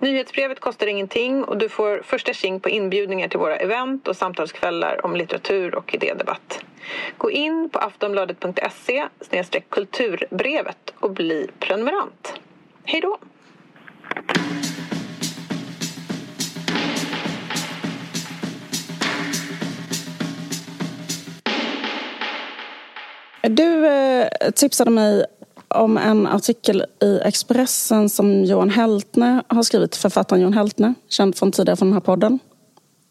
[0.00, 5.04] Nyhetsbrevet kostar ingenting och du får första tjing på inbjudningar till våra event och samtalskvällar
[5.06, 6.64] om litteratur och idédebatt.
[7.18, 9.08] Gå in på aftonbladet.se
[9.68, 12.34] kulturbrevet och bli prenumerant.
[12.84, 13.18] Hej då!
[23.42, 25.26] Du eh, tipsade mig
[25.74, 29.96] om en artikel i Expressen som Johan Heltne har skrivit.
[29.96, 32.38] Författaren Johan Heltne, känd från tidigare från den här podden.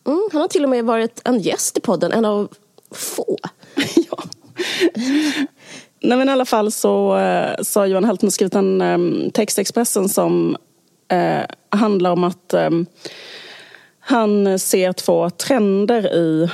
[0.08, 2.48] Mm, han har till och med varit en gäst i podden, en av
[2.92, 3.38] få.
[3.96, 4.24] ja.
[6.02, 9.58] Nej, men I alla fall så, eh, så har Johan Heltne skrivit en um, text
[9.58, 10.58] i Expressen som
[11.12, 12.86] eh, handlar om att um,
[14.00, 16.50] han ser två trender i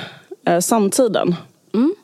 [0.46, 1.34] eh, samtiden.
[1.74, 1.94] Mm.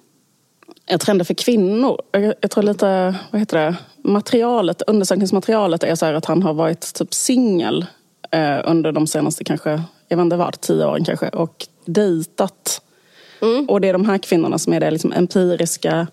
[1.00, 2.02] Trender för kvinnor.
[2.10, 6.94] Jag, jag tror lite, vad heter det, materialet, undersökningsmaterialet är så att han har varit
[6.94, 7.86] typ singel
[8.30, 9.70] eh, under de senaste kanske,
[10.08, 12.82] jag vet inte vad, tio åren kanske och dejtat.
[13.42, 13.68] Mm.
[13.68, 16.06] Och det är de här kvinnorna som är det liksom empiriska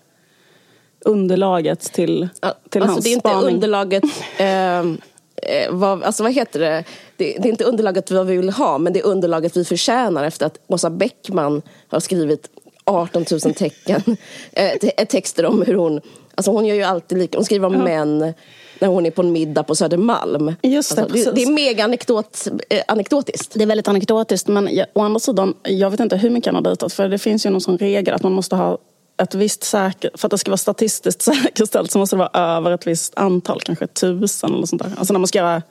[1.04, 2.28] underlaget till,
[2.68, 3.38] till alltså, hans det är spaning.
[3.38, 4.04] inte underlaget
[4.38, 4.84] eh,
[5.70, 6.84] vad, alltså vad heter det?
[7.16, 7.36] det?
[7.38, 7.48] det?
[7.48, 10.58] är inte underlaget vad vi vill ha, men det är underlaget vi förtjänar efter att
[10.66, 12.48] Åsa Bäckman har skrivit
[12.90, 14.02] 18 000 tecken,
[14.52, 16.00] eh, texter om hur hon
[16.34, 17.84] Alltså hon gör ju alltid lika, hon skriver om ja.
[17.84, 18.34] män
[18.78, 20.54] när hon är på en middag på Södermalm.
[20.62, 23.54] Just det, alltså, det, det, är mega anekdot, eh, anekdotiskt.
[23.54, 26.54] Det är väldigt anekdotiskt men jag, å andra sidan, jag vet inte hur mycket han
[26.54, 28.78] har dejtat för det finns ju någon sån regel att man måste ha
[29.22, 32.70] ett visst säker, för att det ska vara statistiskt säkerställt så måste det vara över
[32.70, 34.92] ett visst antal, kanske tusen eller sånt där.
[34.98, 35.62] Alltså när man ska göra,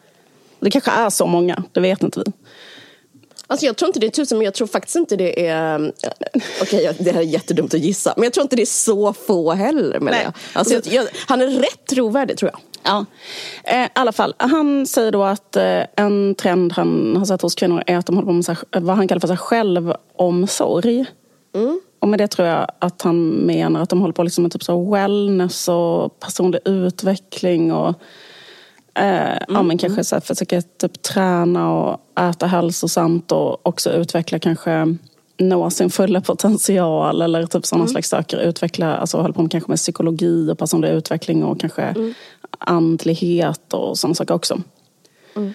[0.59, 2.31] det kanske är så många, det vet inte vi.
[3.51, 5.79] Alltså jag tror inte det är tusen, men jag tror faktiskt inte det är...
[5.79, 5.91] Eh,
[6.61, 8.13] okej, okay, det här är jättedumt att gissa.
[8.15, 9.99] Men jag tror inte det är så få heller.
[9.99, 10.33] Med det.
[10.53, 12.61] Alltså, jag, jag, han är rätt trovärdig, tror jag.
[12.83, 13.05] Ja,
[13.63, 14.35] eh, i alla fall.
[14.37, 18.15] Han säger då att eh, en trend han har sett hos kvinnor är att de
[18.15, 21.05] håller på med sig, vad han kallar för sig självomsorg.
[21.55, 21.81] Mm.
[21.99, 24.63] Och med det tror jag att han menar att de håller på liksom med typ
[24.63, 27.95] så wellness och personlig utveckling och
[28.99, 29.43] Eh, mm.
[29.47, 34.95] Ja, men kanske så här, försöka typ, träna och äta hälsosamt och också utveckla kanske
[35.37, 37.91] nå sin fulla potential eller typ sådana mm.
[37.91, 38.37] slags saker.
[38.37, 42.13] Utveckla, alltså hålla på med, kanske med psykologi och personlig utveckling och kanske mm.
[42.59, 44.61] andlighet och sådana saker också.
[45.35, 45.53] Mm.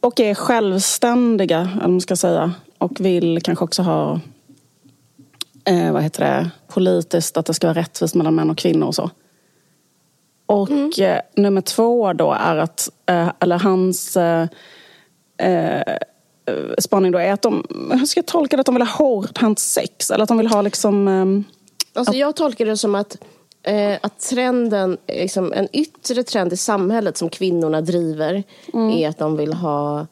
[0.00, 2.52] Och är självständiga, eller man ska säga.
[2.78, 4.20] Och vill kanske också ha,
[5.64, 8.94] eh, vad heter det, politiskt att det ska vara rättvist mellan män och kvinnor och
[8.94, 9.10] så.
[10.50, 10.90] Och mm.
[10.98, 14.48] eh, nummer två då är att, eh, eller hans eh,
[15.38, 15.96] eh,
[16.78, 19.58] spaning då är att de, hur ska jag tolka det, att de vill ha hårdhänt
[19.58, 20.10] sex?
[20.10, 21.08] Eller att de vill ha liksom...
[21.08, 23.16] Eh, alltså jag tolkar det som att,
[23.62, 28.90] eh, att trenden, liksom en yttre trend i samhället som kvinnorna driver mm.
[28.90, 30.06] är att de vill ha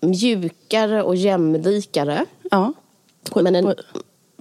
[0.00, 2.24] mjukare och jämlikare.
[2.50, 2.72] Ja.
[3.34, 3.74] Men en,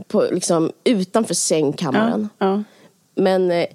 [0.07, 2.29] på, liksom, utanför sängkammaren.
[2.38, 2.45] Ja.
[2.45, 2.63] Ja.
[3.16, 3.66] Men eh,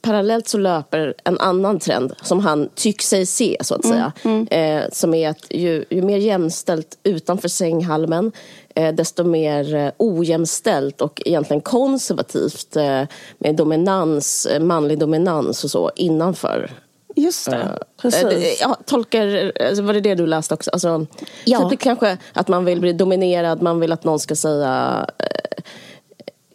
[0.00, 4.12] parallellt så löper en annan trend som han tycker sig se, så att säga.
[4.24, 4.82] Mm, mm.
[4.82, 8.32] Eh, som är att ju, ju, mer jämställt utanför sänghalmen
[8.74, 13.02] eh, desto mer eh, ojämställt och egentligen konservativt eh,
[13.38, 16.70] med dominans, eh, manlig dominans och så innanför
[17.16, 17.62] Just det, uh,
[18.02, 18.60] precis.
[18.60, 20.70] Jag tolkar, alltså, var det det du läste också?
[20.70, 21.06] Alltså,
[21.44, 21.70] ja.
[21.70, 25.06] Typ kanske att man vill bli dominerad, man vill att någon ska säga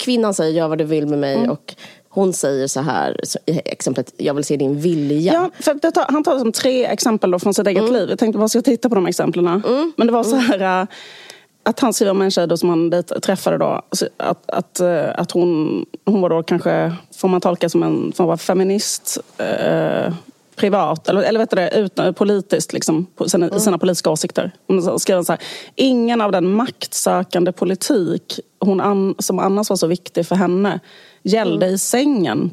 [0.03, 1.49] Kvinnan säger gör vad du vill med mig mm.
[1.49, 1.75] och
[2.13, 5.34] hon säger så här, i exemplet, jag vill se din vilja.
[5.34, 7.94] Ja, för tar, han tar som tre exempel då från sitt eget mm.
[7.94, 8.09] liv.
[8.09, 9.47] Jag tänkte, vad ska jag titta på de exemplen?
[9.47, 9.94] Mm.
[9.97, 10.88] Men det var så här, äh,
[11.63, 13.81] att han skriver om en tjej som han träffade då.
[14.18, 18.26] Att, att, äh, att hon, hon var då kanske, får man tolka som en får
[18.26, 19.17] vara feminist.
[19.37, 20.14] Eh,
[20.55, 23.59] privat, eller, eller vet du det, ut, politiskt, liksom, sina, mm.
[23.59, 24.52] sina politiska åsikter.
[24.67, 25.41] Hon skrev så här,
[25.76, 30.79] ingen av den maktsökande politik hon an, som annars var så viktig för henne
[31.23, 31.76] gällde mm.
[31.76, 32.52] i sängen.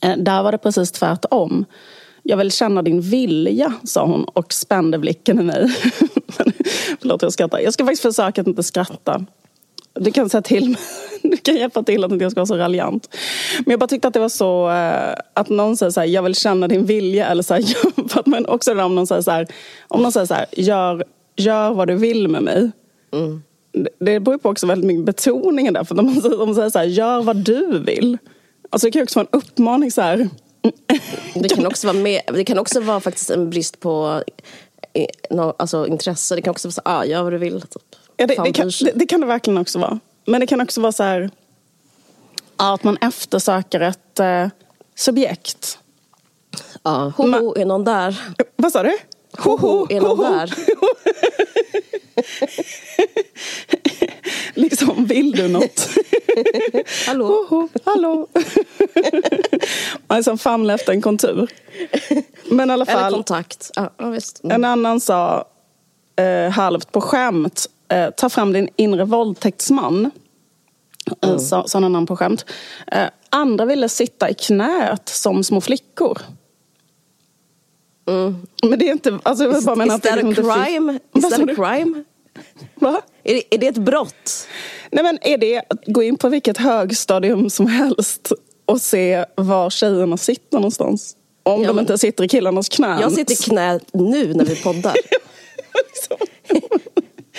[0.00, 1.64] Eh, där var det precis tvärtom.
[2.22, 5.68] Jag vill känna din vilja, sa hon och spände blicken i mig.
[7.00, 7.58] Förlåt, jag skrattar.
[7.58, 9.24] Jag ska faktiskt försöka att inte skratta.
[10.00, 10.78] Du kan säga till mig.
[11.22, 13.16] Du kan hjälpa till att inte jag ska vara så raljant.
[13.58, 16.22] Men jag bara tyckte att det var så eh, att någon säger så här, jag
[16.22, 17.26] vill känna din vilja.
[17.26, 17.64] Eller så här,
[18.28, 19.46] men också om någon säger så här,
[19.88, 21.04] om någon säger så här, gör,
[21.36, 22.70] gör vad du vill med mig.
[23.12, 23.42] Mm
[23.98, 25.84] det beror på också väldigt mycket betoningen där.
[25.84, 28.18] För de, de säger så här, gör vad du vill.
[28.70, 30.28] Alltså det kan också vara en uppmaning så här.
[31.34, 34.22] Det kan också vara, med, det kan också vara faktiskt en brist på
[35.56, 36.34] alltså, intresse.
[36.34, 37.60] Det kan också vara så ah, gör vad du vill.
[37.60, 37.82] Typ.
[38.20, 40.00] Ja, det, det, kan, det, det, kan det verkligen också vara.
[40.24, 41.30] Men det kan också vara så här
[42.56, 44.48] att man eftersöker ett eh,
[44.94, 45.78] subjekt.
[46.82, 48.20] Ja, ho, ho, är någon där?
[48.56, 48.98] Vad sa du?
[49.38, 50.54] Ho, ho, är någon där?
[54.54, 55.88] liksom, vill du något?
[57.06, 57.26] hallå?
[57.26, 58.26] Ho, ho, hallå?
[60.06, 61.50] Man liksom famlar efter en kontur.
[62.50, 62.98] Men i alla fall.
[62.98, 63.70] Eller kontakt.
[63.74, 63.92] Ja.
[63.98, 64.20] Mm.
[64.42, 65.44] En annan sa
[66.16, 67.66] eh, halvt på skämt.
[67.88, 70.10] Eh, ta fram din inre våldtäktsman.
[71.22, 71.40] Eh, mm.
[71.40, 72.44] Sa, sa någon annan på skämt.
[72.86, 76.18] Eh, andra ville sitta i knät som små flickor.
[78.08, 78.36] Mm.
[78.62, 79.18] Men det är inte...
[79.22, 80.98] Alltså jag bara menar is that a crime?
[81.14, 82.04] Is that a crime?
[82.74, 83.00] Va?
[83.24, 84.46] Är det, är det ett brott?
[84.90, 88.32] Nej men är det att gå in på vilket högstadium som helst
[88.64, 91.16] och se var tjejerna sitter någonstans?
[91.42, 93.00] Om ja, de inte sitter i killarnas knän.
[93.00, 94.94] Jag sitter i knä nu när vi poddar.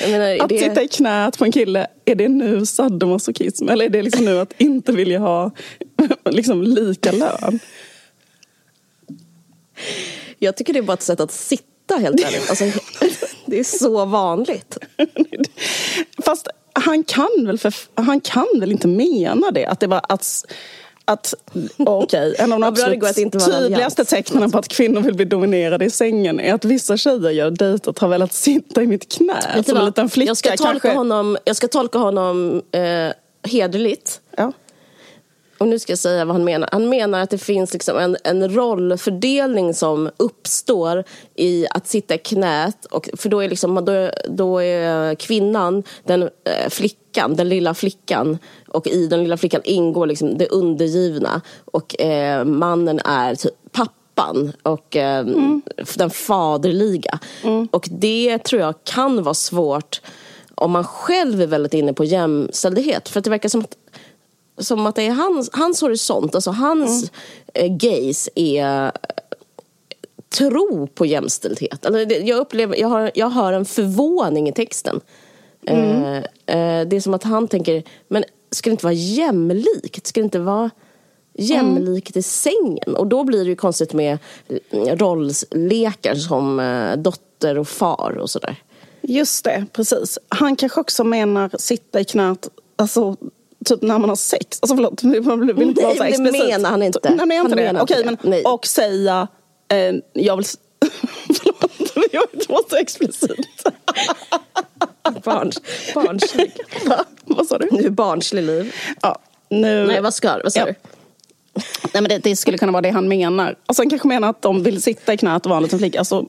[0.07, 0.60] menar, att det...
[0.60, 3.69] sitta i knät på en kille, är det nu sadomasochism?
[3.69, 5.51] Eller är det liksom nu att inte vilja ha
[6.30, 7.60] liksom, lika lön?
[10.40, 12.50] Jag tycker det är bara ett sätt att sitta helt ärligt.
[12.50, 12.66] Alltså,
[13.46, 14.78] det är så vanligt.
[16.25, 19.66] Fast han kan väl, för, han kan väl inte mena det?
[19.66, 20.46] Att det var att
[21.09, 21.33] att,
[21.77, 25.89] okej, okay, en av de absolut tydligaste tecknen på att kvinnor vill bli dominerade i
[25.89, 29.85] sängen är att vissa tjejer jag dejtat har velat sitta i mitt knä som en
[29.85, 30.29] liten flicka.
[30.29, 30.89] Jag ska tolka kanske...
[30.89, 32.81] honom, jag ska tolka honom eh,
[33.51, 34.21] hederligt.
[34.38, 34.51] Ja.
[35.59, 36.69] Och nu ska jag säga vad han menar.
[36.71, 41.03] Han menar att det finns liksom en, en rollfördelning som uppstår
[41.35, 42.85] i att sitta i knät.
[42.85, 48.38] Och, för då är, liksom, då, då är kvinnan den eh, flickan, den lilla flickan.
[48.67, 51.41] Och i den lilla flickan ingår liksom det undergivna.
[51.65, 55.62] Och eh, mannen är typ pappan och eh, mm.
[55.95, 57.19] den faderliga.
[57.44, 57.67] Mm.
[57.71, 60.01] Och det tror jag kan vara svårt
[60.55, 63.09] om man själv är väldigt inne på jämställdhet.
[63.09, 63.75] För att det verkar som att
[64.59, 67.11] som att det är hans, hans horisont, alltså hans
[67.53, 67.77] mm.
[67.77, 68.91] gaze är
[70.29, 71.85] tro på jämställdhet.
[71.85, 75.01] Alltså jag, upplever, jag, har, jag hör en förvåning i texten.
[75.65, 76.03] Mm.
[76.03, 80.07] Eh, eh, det är som att han tänker, men ska det inte vara jämlikt?
[80.07, 80.69] Ska det inte vara
[81.33, 82.19] jämlikt mm.
[82.19, 82.95] i sängen?
[82.95, 84.17] Och då blir det ju konstigt med
[84.88, 88.55] rollekar som eh, dotter och far och sådär.
[89.01, 90.19] Just det, precis.
[90.29, 93.15] Han kanske också menar sitta i knät, alltså
[93.65, 94.59] typ när man har sex.
[94.61, 95.19] Alltså förlåt, vi
[95.53, 96.41] vill inte vara så explicit.
[96.41, 97.00] det menar han inte.
[97.03, 97.81] Nej, men jag inte det.
[97.81, 98.44] Okej, men Nej.
[98.44, 99.27] och säga,
[99.71, 100.45] eh, jag vill...
[101.39, 101.71] förlåt,
[102.11, 103.63] jag vill inte vara så explicit.
[105.23, 105.61] Barns,
[105.94, 106.51] barnslig.
[106.85, 107.06] Va?
[107.25, 107.69] Vad sa du?
[107.71, 108.75] Nu barnslig liv.
[109.01, 109.19] Ja,
[109.50, 109.88] nu...
[109.88, 110.65] Nej, vad ska Vad sa ja.
[110.65, 110.73] du?
[111.94, 113.55] Nej, men det, det, skulle kunna vara det han menar.
[113.65, 116.00] Alltså, han kanske menar att de vill sitta i knät och vara en liten flicka.
[116.00, 116.25] Alltså,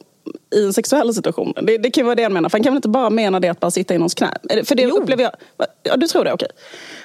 [0.54, 1.52] i en sexuell situation.
[1.62, 2.48] Det, det kan vara det han menar.
[2.48, 4.34] För han kan väl inte bara mena det att bara sitta i någons knä?
[4.64, 4.96] För det jo.
[4.96, 5.32] upplever jag...
[5.82, 6.32] Ja, du tror det?
[6.32, 6.48] Okej.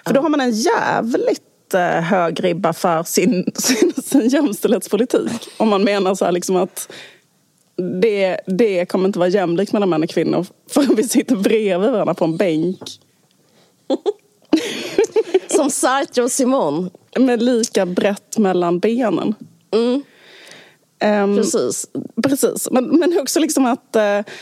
[0.08, 5.50] För då har man en jävligt eh, hög ribba för sin, sin, sin jämställdhetspolitik.
[5.58, 6.92] Om man menar så liksom att
[8.02, 12.14] det, det kommer inte vara jämlikt mellan män och kvinnor för vi sitter bredvid varandra
[12.14, 12.82] på en bänk.
[15.48, 16.90] Som Sartre och Simon.
[17.20, 19.36] Med lika brett mellan benen.
[19.72, 20.04] Mm.
[21.04, 21.88] Um, precis.
[22.24, 24.34] Precis, men, men också liksom att uh,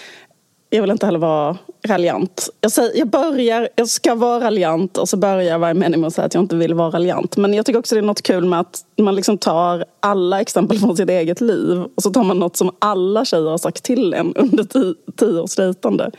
[0.70, 1.58] jag vill inte heller vara
[1.88, 2.50] raljant.
[2.62, 6.08] Jag, säger, jag, börjar, jag ska vara raljant och så börjar jag varje mening med
[6.08, 7.38] att säga att jag inte vill vara raljant.
[7.38, 10.80] Men jag tycker också det är något kul med att man liksom tar alla exempel
[10.80, 14.14] från sitt eget liv och så tar man något som alla tjejer har sagt till
[14.14, 16.12] en under tio, tio års dejtande.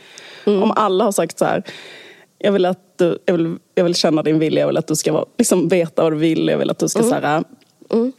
[0.45, 0.63] Mm.
[0.63, 1.63] Om alla har sagt så här
[2.39, 4.95] jag vill, att du, jag, vill, jag vill känna din vilja, jag vill att du
[4.95, 7.09] ska vara, liksom, veta vad du vill, jag vill att du ska mm.
[7.09, 7.43] så här,
[7.93, 8.11] mm.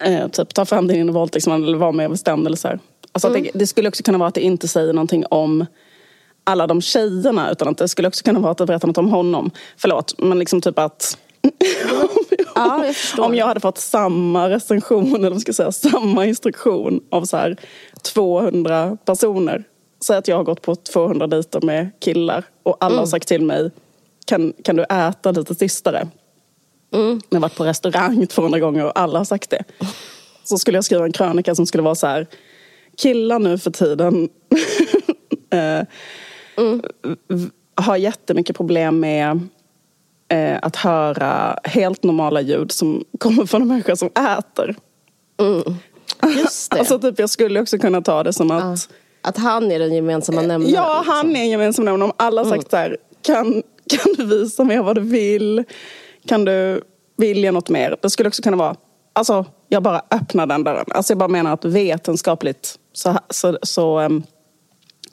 [0.00, 2.46] Eh, typ, ta fram din våldtäktsman eller vara mer bestämd.
[2.46, 2.78] Eller så här.
[3.12, 3.42] Alltså mm.
[3.42, 5.66] det, det, skulle också kunna vara att det inte säger någonting om
[6.44, 9.08] alla de tjejerna utan att det skulle också kunna vara att det berättar något om
[9.08, 9.50] honom.
[9.76, 11.18] Förlåt, men liksom typ att
[12.54, 17.00] ja, jag om jag hade fått samma recension, eller vad ska jag säga, samma instruktion
[17.10, 17.56] av så här
[18.02, 19.64] 200 personer.
[20.04, 22.98] Säg att jag har gått på 200 dejter med killar och alla mm.
[22.98, 23.70] har sagt till mig
[24.28, 26.08] kan, kan du äta lite tystare?
[26.92, 27.20] Mm.
[27.28, 29.64] Jag har varit på restaurang 200 gånger och alla har sagt det.
[30.44, 32.26] Så skulle jag skriva en krönika som skulle vara så här
[32.96, 34.28] killar nu för tiden
[35.50, 35.86] eh,
[36.56, 36.82] mm.
[37.74, 39.40] har jättemycket problem med
[40.28, 44.76] eh, att höra helt normala ljud som kommer från en människa som äter.
[45.40, 45.62] Mm.
[46.38, 46.78] Just det.
[46.78, 48.94] alltså typ jag skulle också kunna ta det som att uh.
[49.22, 50.74] Att han är den gemensamma nämnaren?
[50.74, 51.36] Ja, han liksom.
[51.36, 52.08] är en gemensam nämnare.
[52.08, 52.70] Om alla har sagt mm.
[52.70, 55.64] så här, kan, kan du visa mig vad du vill?
[56.26, 56.82] Kan du
[57.18, 57.96] vilja något mer.
[58.02, 58.76] Det skulle också kunna vara,
[59.12, 60.86] alltså jag bara öppnar den dörren.
[60.90, 64.22] Alltså jag bara menar att vetenskapligt så, så, så, ehm,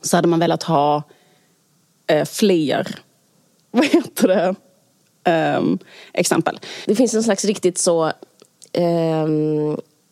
[0.01, 1.03] så hade man velat ha
[2.07, 2.95] eh, fler,
[3.71, 4.55] vad heter det,
[5.31, 5.61] eh,
[6.13, 6.59] exempel.
[6.85, 8.05] Det finns en slags riktigt så
[8.73, 9.27] eh,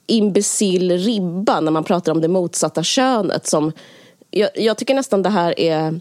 [0.08, 3.48] imbecill ribba när man pratar om det motsatta könet.
[3.48, 3.72] Som,
[4.30, 6.00] jag, jag tycker nästan det här är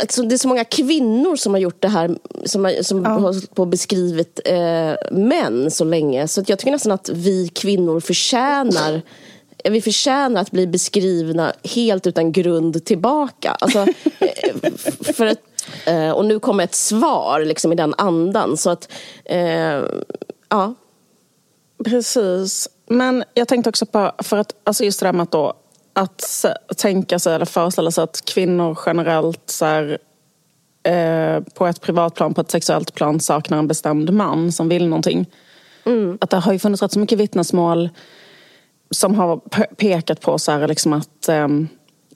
[0.00, 3.10] Alltså, det är så många kvinnor som har gjort det här, som har, som ja.
[3.10, 6.28] har på beskrivit eh, män så länge.
[6.28, 9.02] Så jag tycker nästan att vi kvinnor förtjänar
[9.64, 13.56] vi förtjänar att bli beskrivna helt utan grund tillbaka.
[13.60, 13.78] Alltså,
[14.18, 14.72] eh,
[15.14, 15.38] för att,
[15.86, 18.56] eh, och nu kommer ett svar liksom, i den andan.
[18.56, 18.88] Så att,
[19.24, 19.82] eh,
[20.48, 20.74] ja.
[21.84, 22.68] Precis.
[22.86, 25.54] Men jag tänkte också på, för att alltså just det där med att då
[26.00, 26.44] att
[26.76, 29.98] tänka sig eller föreställa sig att kvinnor generellt så här,
[30.82, 35.26] eh, på ett privatplan, på ett sexuellt plan saknar en bestämd man som vill någonting.
[35.84, 36.18] Mm.
[36.20, 37.88] Att det har ju funnits rätt så mycket vittnesmål
[38.90, 39.36] som har
[39.74, 41.48] pekat på så här, liksom att eh,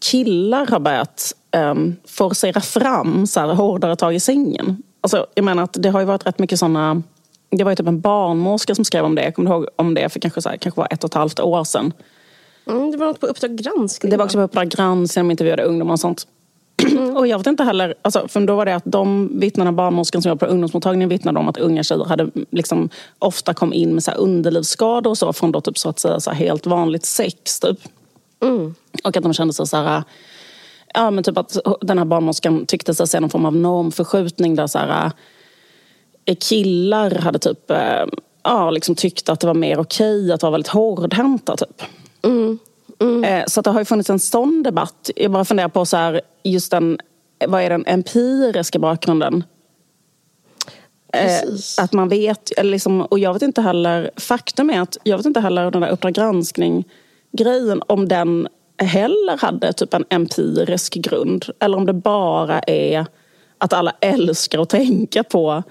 [0.00, 1.74] killar har börjat eh,
[2.08, 4.82] forcera fram så här, hårdare tag i sängen.
[5.00, 7.02] Alltså, jag menar att det har ju varit rätt mycket sådana
[7.56, 9.24] det var ju typ en barnmorska som skrev om det.
[9.24, 11.40] Jag kommer ihåg om det för kanske, så här, kanske var ett och ett halvt
[11.40, 11.92] år sedan.
[12.66, 14.10] Mm, det var något på Uppdrag granskning.
[14.10, 16.26] Det var också på Uppdrag granskning, de intervjuade ungdomar och sånt.
[16.82, 17.16] Mm.
[17.16, 20.28] Och jag vet inte heller, alltså, för då var det att de vittnarna, barnmorskan som
[20.28, 24.10] jobbade på ungdomsmottagningen vittnade om att unga tjejer hade liksom, ofta kom in med så
[24.10, 27.78] här underlivsskador och så från då typ så att säga så helt vanligt sex typ.
[28.42, 28.74] Mm.
[29.04, 30.02] Och att de kände sig så här,
[30.94, 34.66] ja men typ att den här barnmorskan tyckte sig se någon form av normförskjutning där
[34.66, 35.10] så här,
[36.24, 38.04] eh, killar hade typ, eh,
[38.42, 41.82] ja liksom tyckte att det var mer okej att vara väldigt hårdhänta typ.
[42.24, 42.58] Mm.
[43.00, 43.44] Mm.
[43.46, 45.10] Så det har ju funnits en sån debatt.
[45.16, 46.98] Jag bara funderar på så här, just den,
[47.46, 49.44] vad är den empiriska bakgrunden?
[51.12, 51.78] Eh, Precis.
[51.78, 55.40] Att man vet, liksom, och jag vet inte heller, faktum är att jag vet inte
[55.40, 56.84] heller den där Uppdrag granskning
[57.32, 61.44] grejen om den heller hade typ en empirisk grund.
[61.60, 63.06] Eller om det bara är
[63.58, 65.62] att alla älskar att tänka på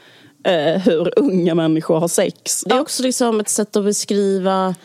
[0.44, 2.64] eh, hur unga människor har sex.
[2.66, 4.76] Det är också liksom ett sätt att beskriva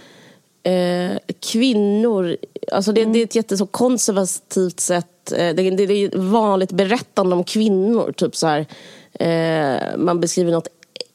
[0.69, 1.19] eh,
[1.53, 2.37] kvinnor,
[2.73, 3.13] alltså det, mm.
[3.13, 5.33] det är ett jättekonservativt sätt.
[5.33, 8.13] Eh, det, det, är vanligt berättande om kvinnor.
[8.13, 8.67] Typ så här,
[9.13, 10.69] eh, man beskriver något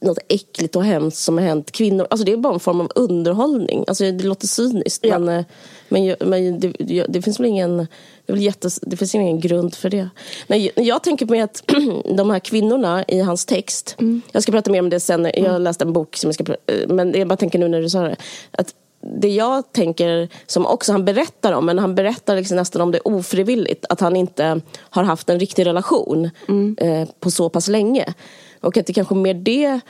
[0.04, 2.08] något äckligt och hemskt som har hänt kvinnor.
[2.10, 3.84] Alltså det är bara en form av underhållning.
[3.88, 5.20] Alltså det låter cyniskt ja.
[5.20, 5.46] men, eh,
[5.90, 7.88] men, men det, det, finns väl ingen,
[8.26, 10.10] det, jättes, det finns ingen grund för det.
[10.48, 11.64] Nej, jag tänker på att
[12.18, 14.22] de här kvinnorna i hans text, mm.
[14.32, 15.62] jag ska prata mer om det sen, jag har mm.
[15.62, 18.02] läst en bok som jag ska eh, men jag bara tänker nu när du sa
[18.02, 18.16] det.
[18.52, 22.92] Att det jag tänker, som också han berättar om, men han berättar liksom nästan om
[22.92, 26.78] det ofrivilligt, att han inte har haft en riktig relation mm.
[26.80, 28.14] eh, på så pass länge.
[28.62, 29.82] Och att det kanske mer det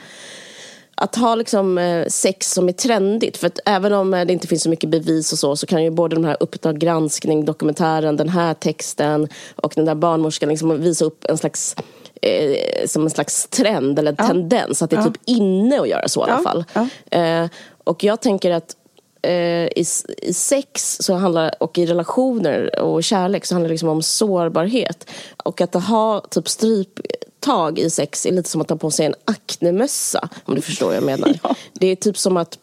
[0.96, 3.36] att ha liksom eh, sex som är trendigt.
[3.36, 5.84] För att även om eh, det inte finns så mycket bevis och så så kan
[5.84, 10.80] ju både de här Uppdrag granskning, dokumentären, den här texten och den där barnmorskan liksom
[10.80, 11.76] visa upp en slags
[12.22, 14.26] eh, som en slags trend eller ja.
[14.26, 14.82] tendens.
[14.82, 15.06] Att det är ja.
[15.06, 16.64] typ inne att göra så i alla fall.
[16.72, 16.88] Ja.
[17.18, 17.48] Eh,
[17.84, 18.76] och jag tänker att
[19.24, 19.84] eh, i,
[20.22, 25.10] i sex så handlar, och i relationer och kärlek så handlar det liksom om sårbarhet.
[25.44, 29.14] Och att ha typ stryptag i sex är lite som att ta på sig en
[29.24, 30.28] aknemössa.
[30.44, 31.38] Om du förstår vad jag menar.
[31.42, 31.54] Ja.
[31.72, 32.58] Det är typ som att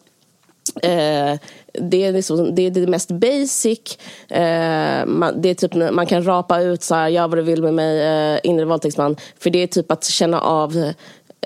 [0.82, 1.38] eh,
[1.72, 3.98] det är, liksom, det är det mest basic.
[4.28, 7.62] Eh, man, det är typ, man kan rapa ut så här, gör vad du vill
[7.62, 8.02] med mig,
[8.34, 9.16] eh, inre våldtäktsman.
[9.38, 10.92] För det är typ att känna av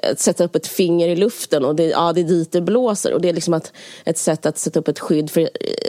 [0.03, 3.13] att sätta upp ett finger i luften och det, ja, det är dit det blåser.
[3.13, 3.73] Och det är liksom ett,
[4.05, 5.31] ett sätt att sätta upp ett skydd.
[5.31, 5.49] För,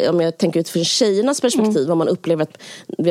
[0.10, 1.92] om jag tänker utifrån tjejernas perspektiv, mm.
[1.92, 2.58] om man upplever att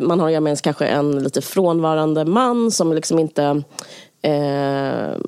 [0.02, 3.62] man har med kanske en lite frånvarande man som liksom inte
[4.22, 5.18] eh,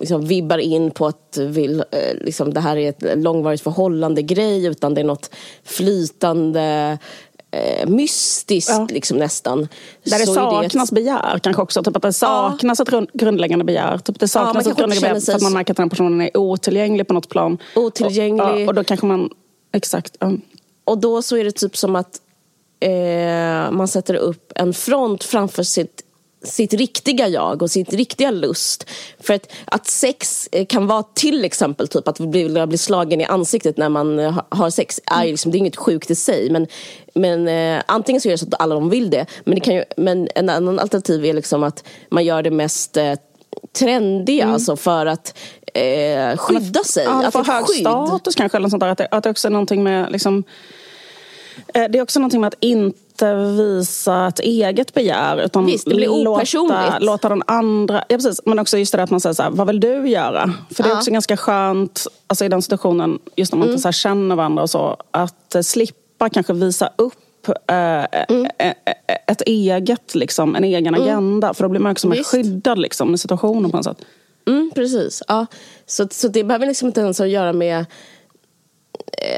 [0.00, 4.66] liksom vibbar in på att vill, eh, liksom, det här är ett långvarigt förhållande grej
[4.66, 5.30] utan det är något
[5.64, 6.98] flytande
[7.50, 8.86] eh, mystiskt ja.
[8.90, 9.68] liksom, nästan.
[10.04, 10.90] Där det saknas det ett...
[10.90, 11.82] begär kanske också.
[11.82, 12.98] Typ att det saknas ja.
[12.98, 13.98] ett grundläggande begär.
[13.98, 16.36] Typ det saknas ja, ett grundläggande begär för att man märker att den personen är
[16.36, 17.58] otillgänglig på något plan.
[17.76, 18.62] Otillgänglig.
[18.62, 19.30] Och, och då kanske man,
[19.72, 20.16] exakt.
[20.20, 20.40] Um.
[20.84, 22.20] Och då så är det typ som att
[22.80, 26.02] eh, man sätter upp en front framför sitt
[26.42, 28.86] sitt riktiga jag och sitt riktiga lust.
[29.20, 33.24] För att, att sex eh, kan vara till exempel typ att bli, bli slagen i
[33.24, 35.00] ansiktet när man eh, har sex.
[35.06, 36.50] Är liksom, det är inget sjukt i sig.
[36.50, 36.66] Men,
[37.14, 39.26] men eh, antingen så är det så att alla de vill det.
[39.44, 42.96] Men, det kan ju, men en annan alternativ är liksom att man gör det mest
[42.96, 43.14] eh,
[43.78, 44.42] trendiga.
[44.42, 44.54] Mm.
[44.54, 45.38] Alltså för att
[45.74, 47.04] eh, skydda sig.
[47.04, 47.80] Ja, att få hög skydd.
[47.80, 48.58] status kanske.
[48.58, 48.88] Eller sånt där.
[48.88, 50.44] Att, det, att det också är någonting med liksom,
[51.74, 55.44] eh, det är också någonting med att inte inte visa ett eget begär.
[55.44, 56.78] Utan Visst, det blir opersonligt.
[56.80, 58.04] Låta, låta den andra...
[58.08, 58.40] Ja, precis.
[58.44, 60.54] Men också just det att man säger så här, vad vill du göra?
[60.70, 60.96] För det är ja.
[60.96, 63.74] också ganska skönt, alltså i den situationen, just när man mm.
[63.74, 68.46] inte så känner varandra och så, att eh, slippa kanske visa upp eh, mm.
[69.26, 71.02] ett eget, liksom, en egen mm.
[71.02, 71.54] agenda.
[71.54, 74.04] För då blir man också mer skyddad liksom, i situationen på något sätt.
[74.48, 75.22] Mm, precis.
[75.28, 75.46] Ja.
[75.86, 77.86] Så, så det behöver liksom inte ens att göra med Eh,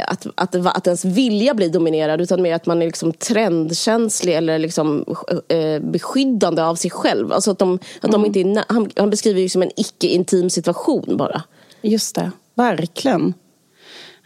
[0.06, 4.58] att, att, att ens vilja blir dominerad utan mer att man är liksom trendkänslig eller
[4.58, 5.04] liksom,
[5.48, 7.32] eh, beskyddande av sig själv.
[7.32, 8.26] Alltså att de, att de mm.
[8.26, 11.42] inte är, han, han beskriver ju som en icke-intim situation bara.
[11.82, 13.34] Just det, verkligen.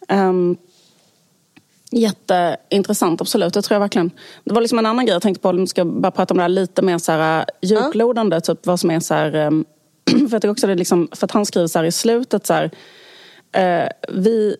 [0.08, 0.56] Um,
[1.90, 3.54] jätteintressant, absolut.
[3.54, 4.10] Det tror jag verkligen.
[4.44, 6.38] Det var liksom en annan grej jag tänkte på, om vi ska bara prata om
[6.38, 8.36] det här lite mer så här, eh, djuplodande.
[8.36, 8.40] Ja.
[8.40, 9.64] Typ vad som är så här, um,
[10.10, 12.46] för jag tycker också det är liksom, för att han skriver så här i slutet
[12.46, 12.64] så här,
[13.56, 14.56] uh, vi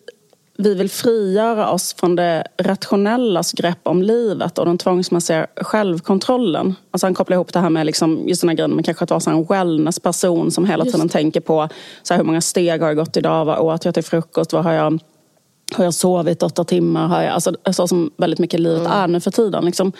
[0.57, 6.75] vi vill frigöra oss från det rationellas grepp om livet och den tvångsmässiga självkontrollen.
[6.91, 9.11] Alltså han kopplar ihop det här med liksom, just den här grejen med kanske att
[9.11, 11.69] vara en wellness-person som hela tiden tänker på
[12.03, 14.63] så här, hur många steg har jag gått idag, vad åt jag till frukost, vad
[14.63, 14.99] har jag
[15.75, 17.07] har jag sovit åtta timmar?
[17.07, 18.91] Har jag, alltså, så som väldigt mycket livet mm.
[18.91, 19.65] är nu för tiden.
[19.65, 19.91] Liksom.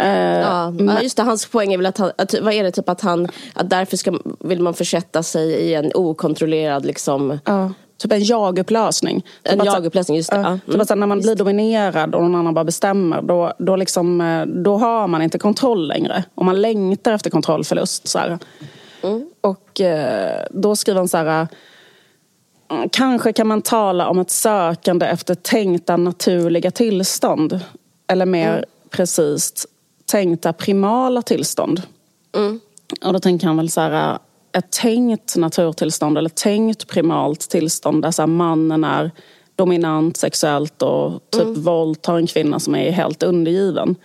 [0.00, 1.02] Uh, ja, men...
[1.02, 3.28] just det, hans poäng är väl att, han, att vad är det, typ att han,
[3.54, 7.70] att därför ska, vill man försätta sig i en okontrollerad liksom, uh.
[7.98, 9.24] Typ en jagupplösning.
[9.42, 10.36] En typ jagupplösning, just det.
[10.36, 10.58] Ja.
[10.72, 14.46] Typ att när man blir dominerad och någon annan bara bestämmer då, då, liksom, eh,
[14.46, 16.24] då har man inte kontroll längre.
[16.34, 18.08] Och man längtar efter kontrollförlust.
[18.08, 18.18] Så
[19.02, 19.30] mm.
[19.40, 21.48] Och eh, då skriver han så här
[22.70, 27.60] mm, Kanske kan man tala om ett sökande efter tänkta naturliga tillstånd.
[28.06, 28.64] Eller mer mm.
[28.90, 29.66] precis
[30.06, 31.82] tänkta primala tillstånd.
[32.36, 32.60] Mm.
[33.04, 34.18] Och då tänker han väl så här
[34.58, 39.10] ett tänkt naturtillstånd eller tänkt primalt tillstånd där så mannen är
[39.56, 41.62] dominant sexuellt och typ mm.
[41.62, 43.96] våldtar en kvinna som är helt undergiven.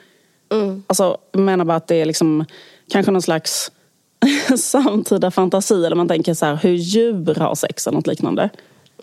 [0.52, 0.84] Mm.
[0.88, 2.46] Alltså, jag menar bara att det är liksom
[2.90, 3.72] kanske någon slags
[4.58, 5.86] samtida fantasi.
[5.86, 8.50] Eller man tänker så här, hur djur har sex eller något liknande.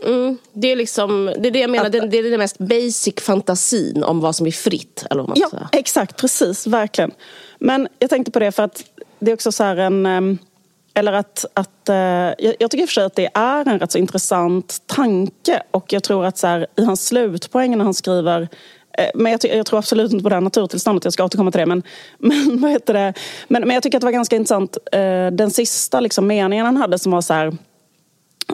[0.07, 3.15] Mm, det är liksom, det är det jag menar, det, det är den mest basic
[3.21, 5.07] fantasin om vad som är fritt.
[5.11, 5.69] Eller vad man ja, säga.
[5.73, 7.11] exakt, precis, verkligen.
[7.59, 8.85] Men jag tänkte på det för att
[9.19, 10.39] det är också så här en ehm,
[11.01, 13.79] eller att, att eh, jag, jag tycker i och för sig att det är en
[13.79, 17.95] rätt så intressant tanke och jag tror att så här, i hans slutpoäng när han
[17.95, 18.49] skriver
[18.99, 21.61] eh, men jag, jag, tror absolut inte på det här naturtillståndet, jag ska återkomma till
[21.61, 21.67] det.
[21.67, 21.83] Men,
[22.19, 23.15] men, vad heter det?
[23.49, 26.77] men, men jag tycker att det var ganska intressant, eh, den sista liksom, meningen han
[26.77, 27.57] hade som var så här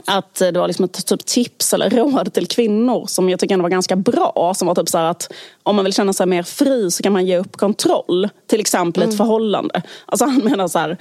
[0.04, 3.62] att det var liksom ett typ tips eller råd till kvinnor som jag tycker ändå
[3.62, 4.52] var ganska bra.
[4.56, 5.32] Som var typ så att
[5.62, 8.28] om man vill känna sig mer fri så kan man ge upp kontroll.
[8.46, 9.10] Till exempel mm.
[9.10, 9.82] ett förhållande.
[10.06, 10.96] Alltså han menar så här,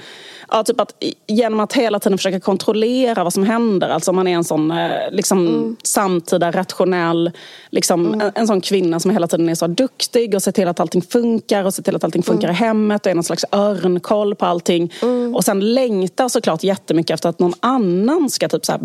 [0.49, 3.89] ja, typ att genom att hela tiden försöka kontrollera vad som händer.
[3.89, 5.75] Alltså om man är en sån eh, liksom, mm.
[5.83, 7.31] samtida rationell,
[7.69, 8.21] liksom, mm.
[8.21, 11.01] en, en, sån kvinna som hela tiden är så duktig och ser till att allting
[11.01, 12.55] funkar och ser till att allting funkar mm.
[12.55, 14.93] i hemmet och är någon slags örnkoll på allting.
[15.01, 15.35] Mm.
[15.35, 18.77] Och sen längtar såklart jättemycket efter att någon annan ska typ så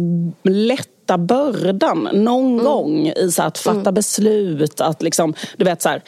[0.42, 2.64] lätta bördan någon mm.
[2.64, 3.94] gång i så att fatta mm.
[3.94, 4.80] beslut.
[4.80, 6.02] Att liksom, du vet så här,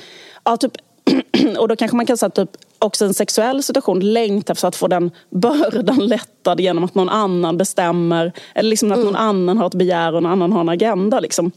[0.45, 0.73] ja, typ,
[1.59, 4.89] och då kanske man kan säga typ också en sexuell situation längtar efter att få
[4.89, 8.33] den bördan lättad genom att någon annan bestämmer.
[8.55, 9.07] Eller liksom att mm.
[9.07, 11.21] någon annan har ett begär och någon annan har en agenda.
[11.21, 11.53] Liksom.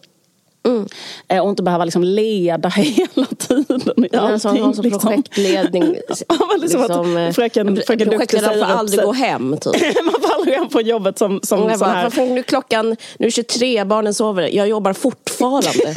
[0.65, 0.87] Mm.
[1.27, 4.39] Eh, och inte behöva liksom leda hela tiden i allting.
[4.39, 5.01] Som, som liksom.
[5.01, 5.83] projektledning.
[6.27, 9.57] ja, liksom liksom, att fröken, fröken projektledaren får aldrig gå hem.
[9.61, 9.75] Typ.
[10.03, 12.25] Man får aldrig gå hem på jobbet som, som mm, så här.
[12.25, 14.49] nu klockan, nu är 23, barnen sover.
[14.55, 15.95] Jag jobbar fortfarande.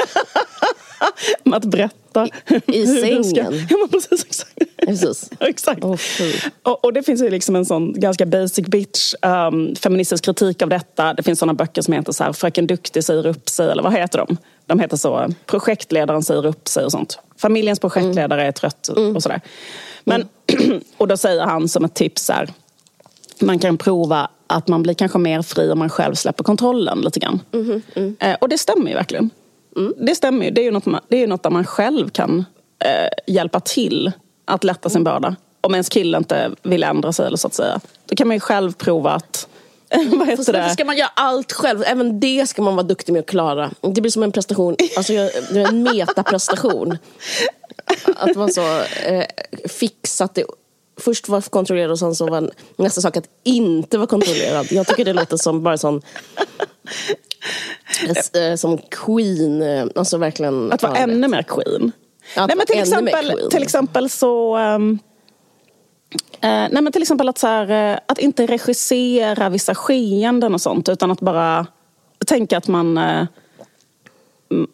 [1.44, 2.28] Med att berätta.
[2.66, 3.66] I, i sängen?
[3.70, 4.24] Ja, men precis.
[4.24, 4.86] Exakt.
[4.86, 5.30] precis.
[5.40, 5.84] exakt.
[5.84, 5.98] Oh,
[6.62, 10.68] och, och, det finns ju liksom en sån ganska basic bitch um, feministisk kritik av
[10.68, 11.14] detta.
[11.14, 13.92] Det finns såna böcker som heter så här, Fröken Duktig säger upp sig, eller vad
[13.92, 14.36] heter de?
[14.66, 17.18] De heter så, Projektledaren säger upp sig och sånt.
[17.36, 19.16] Familjens projektledare är trött mm.
[19.16, 19.40] och sådär.
[20.04, 20.80] Men, mm.
[20.96, 22.48] och då säger han som ett tips här,
[23.40, 27.20] man kan prova att man blir kanske mer fri om man själv släpper kontrollen lite
[27.20, 27.40] grann.
[27.52, 28.16] Mm, mm.
[28.20, 29.30] Eh, och det stämmer ju verkligen.
[29.78, 29.94] Mm.
[29.96, 30.50] Det stämmer ju.
[30.50, 32.44] Det är ju något, man, det är något där man själv kan
[32.84, 34.12] eh, hjälpa till
[34.44, 35.36] att lätta sin börda.
[35.60, 37.80] Om ens kille inte vill ändra sig eller så att säga.
[38.06, 39.48] Då kan man ju själv prova att
[40.12, 40.70] vad heter det?
[40.70, 41.82] ska man göra allt själv?
[41.86, 43.70] Även det ska man vara duktig med att klara.
[43.80, 45.12] Det blir som en prestation, alltså
[45.54, 46.98] en metaprestation.
[48.16, 49.24] Att man så eh,
[49.68, 50.44] fixat det
[50.98, 54.66] först var kontrollerad och sen så var nästa sak att inte vara kontrollerad.
[54.70, 56.02] Jag tycker det låter som bara sån
[58.34, 60.72] Eh, som Queen, eh, alltså verkligen.
[60.72, 61.92] Att vara ännu mer Queen.
[62.36, 64.98] Att nej, men till, exempel, till exempel så um, uh,
[66.40, 71.10] nej, men till exempel att, så här, att inte regissera vissa skeenden och sånt utan
[71.10, 71.66] att bara
[72.26, 73.26] tänka att man uh,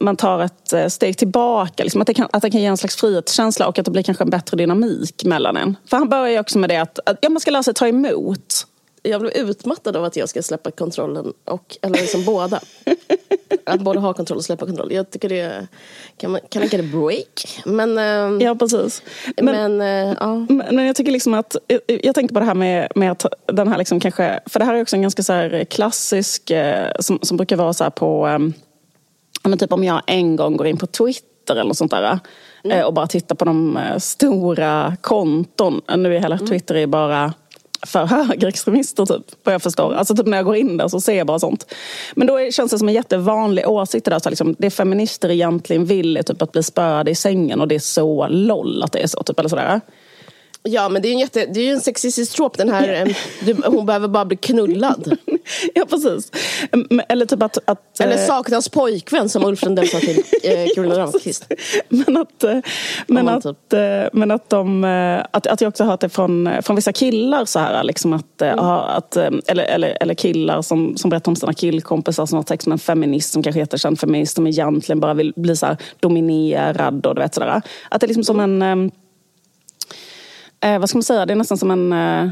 [0.01, 1.83] man tar ett eh, steg tillbaka.
[1.83, 4.03] Liksom att, det kan, att det kan ge en slags frihetskänsla och att det blir
[4.03, 5.77] kanske en bättre dynamik mellan en.
[5.91, 7.89] För han börjar ju också med det att, att ja, man ska lära sig ta
[7.89, 8.67] emot
[9.07, 12.61] jag blev utmattad av att jag ska släppa kontrollen, och, eller liksom båda.
[13.67, 14.93] Att både ha kontroll och släppa kontroll.
[14.93, 15.67] Jag tycker det
[16.17, 17.63] kan man kan get a break.
[17.65, 19.03] Men, eh, ja, precis.
[19.37, 20.47] Men, men, äh, ja.
[20.49, 21.57] men jag tycker liksom att,
[21.87, 24.75] jag tänkte på det här med, med att den här liksom kanske, för det här
[24.75, 28.39] är också en ganska så klassisk, eh, som, som brukar vara så här på,
[29.49, 32.19] men typ om jag en gång går in på Twitter eller sånt där.
[32.65, 32.87] Mm.
[32.87, 35.81] Och bara tittar på de stora konton.
[35.97, 36.47] Nu är hela mm.
[36.47, 37.33] Twitter är bara
[37.87, 39.95] för högerextremister typ, vad jag förstår.
[39.95, 41.75] Alltså typ när jag går in där så ser jag bara sånt.
[42.15, 44.19] Men då känns det som en jättevanlig åsikt det där.
[44.19, 47.75] Så liksom, det feminister egentligen vill är typ att bli spöade i sängen och det
[47.75, 49.23] är så loll att det är så.
[49.23, 49.81] Typ, eller sådär.
[50.69, 53.57] Ja, men det är ju en, jätte, det är en sexistisk trop, den här, du,
[53.67, 55.17] hon behöver bara bli knullad.
[55.75, 56.33] ja, precis.
[57.09, 57.59] Eller typ att...
[57.65, 61.53] att Eller eh, saknas pojkvän, som Ulf Lundell sa till eh, Carolina Ramqvist.
[61.89, 62.59] men att, eh,
[63.07, 63.73] men, att, typ.
[63.73, 63.81] Eh,
[64.13, 64.85] men att, de,
[65.31, 68.43] att, att jag också har hört det från, från vissa killar så här, liksom att,
[68.43, 68.59] mm.
[68.59, 72.73] att, eller, eller, eller killar som, som berättar om sina killkompisar som har sex med
[72.73, 77.07] en feminist som kanske heter känd feminist som egentligen bara vill bli så här dominerad
[77.07, 77.63] och du vet sådär.
[77.91, 78.91] Att det är liksom som en
[80.65, 81.93] eh, vad ska man säga, det är nästan som en...
[81.93, 82.25] Eh,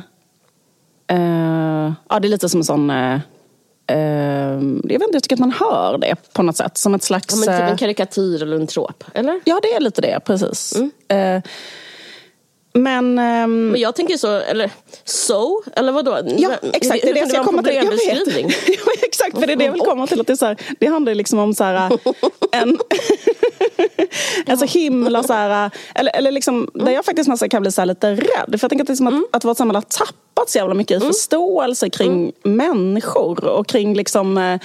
[1.17, 2.91] eh, ja, det är lite som en sån...
[2.91, 3.15] Eh,
[3.87, 6.79] eh, jag vet inte, jag tycker att man hör det på något sätt.
[6.79, 7.35] Som ett slags...
[7.35, 9.41] Ja, men typ en karikatyr eller en trop, eller?
[9.45, 10.77] Ja, det är lite det, precis.
[10.77, 11.43] Mm.
[12.75, 14.71] Men, um, men jag tänker så, eller
[15.05, 16.19] so, eller vadå?
[16.37, 17.03] Ja, exakt.
[17.03, 17.75] Det är det jag ska komma till.
[17.75, 18.55] Jag vet.
[19.03, 20.21] exakt, för det är det jag vill komma till.
[20.21, 21.99] Att det, är så här, det handlar liksom om så här,
[22.53, 22.79] en,
[24.47, 26.85] en så himla så här, eller, eller liksom, mm.
[26.87, 28.47] där jag faktiskt nästan kan bli så lite rädd.
[28.47, 29.27] För jag tänker att, liksom att, mm.
[29.33, 31.09] att vårt samhälle har tappat så jävla mycket i mm.
[31.09, 32.57] förståelse kring mm.
[32.57, 34.59] människor och kring liksom,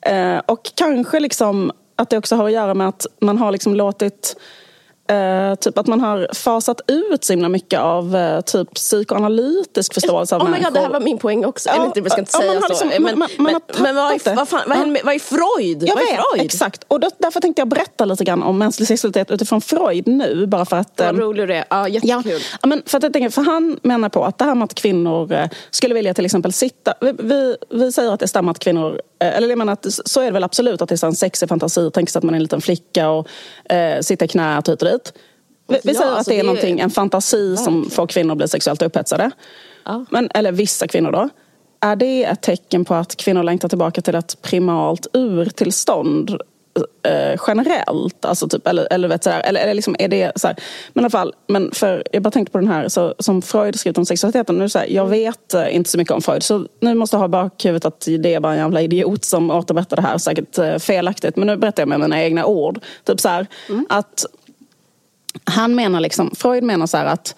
[0.00, 3.74] eh, och kanske liksom att det också har att göra med att man har liksom
[3.74, 4.36] låtit
[5.12, 10.36] Uh, typ att man har fasat ut så himla mycket av uh, typ psykoanalytisk förståelse
[10.36, 10.64] av oh människor.
[10.64, 11.68] God, det här var min poäng också.
[11.68, 12.68] Ja, Eller, jag ska inte säga så.
[12.68, 15.00] Liksom, men, man, man, men, men vad, är, vad, fan, vad, ja.
[15.04, 15.82] vad är Freud?
[15.82, 16.46] Jag vad är Freud?
[16.46, 16.84] exakt.
[16.88, 20.46] Och då, därför tänkte jag berätta lite grann om mänsklig sexualitet utifrån Freud nu.
[20.46, 20.92] Bara för att...
[20.96, 21.64] Vad um, rolig du är.
[21.68, 22.40] Ja, jättekul.
[22.62, 24.74] Ja, men för, att jag tänker, för han menar på att det här med att
[24.74, 26.94] kvinnor uh, skulle vilja till exempel sitta...
[27.00, 29.00] Vi, vi, vi säger att det stämmer att kvinnor...
[29.18, 31.90] eller jag menar att så är det väl absolut att det är en sexig fantasi.
[31.94, 33.28] Tänk sig att man är en liten flicka och
[34.00, 35.01] sitter i knät hit och dit.
[35.68, 37.64] Vi, vi säger ja, att det är, det är en fantasi verkligen.
[37.64, 39.30] som får kvinnor att bli sexuellt upphetsade.
[39.84, 40.04] Ja.
[40.10, 41.28] Men, eller vissa kvinnor då.
[41.80, 46.30] Är det ett tecken på att kvinnor längtar tillbaka till ett primalt urtillstånd
[47.02, 48.24] eh, generellt?
[48.24, 50.56] Alltså typ, eller, eller, vet, sådär, eller, eller liksom är det så här,
[50.92, 53.78] Men i alla fall, men för, jag bara tänkte på den här så, som Freud
[53.78, 54.58] skrivit om sexualiteten.
[54.58, 57.20] Nu, så här, jag vet eh, inte så mycket om Freud så nu måste jag
[57.20, 60.78] ha bakhuvudet att det är bara en jävla idiot som återberättar det här säkert eh,
[60.78, 61.36] felaktigt.
[61.36, 62.80] Men nu berättar jag med mina egna ord.
[63.04, 63.86] Typ så här, mm.
[63.88, 64.26] att
[65.44, 67.34] han menar liksom, Freud menar så att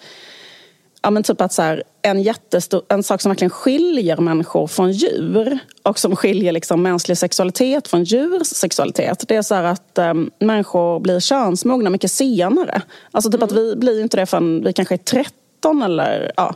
[1.05, 4.91] Ja, men typ att så här, en, jättestor, en sak som verkligen skiljer människor från
[4.91, 10.31] djur och som skiljer liksom mänsklig sexualitet från djurs sexualitet det är så att um,
[10.39, 12.81] människor blir könsmogna mycket senare.
[13.11, 13.49] Alltså typ mm.
[13.49, 16.55] att vi blir inte det förrän vi kanske är 13 eller ja.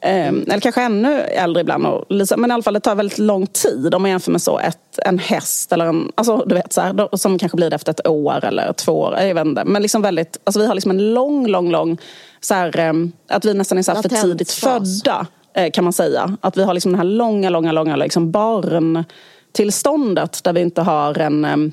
[0.00, 0.44] Mm.
[0.46, 1.86] Eller kanske ännu äldre ibland.
[1.86, 2.04] Och,
[2.36, 4.98] men i alla fall det tar väldigt lång tid om man jämför med så ett,
[4.98, 8.06] en häst eller en, alltså du vet så här, som kanske blir det efter ett
[8.06, 9.16] år eller två år.
[9.20, 9.64] Jag vet inte.
[9.64, 11.98] Men liksom väldigt, alltså vi har liksom en lång, lång, lång,
[12.40, 16.36] så här, ehm, att vi nästan är så för tidigt födda eh, kan man säga.
[16.40, 21.18] Att vi har liksom den här långa, långa, långa liksom barntillståndet där vi inte har
[21.18, 21.72] en ehm,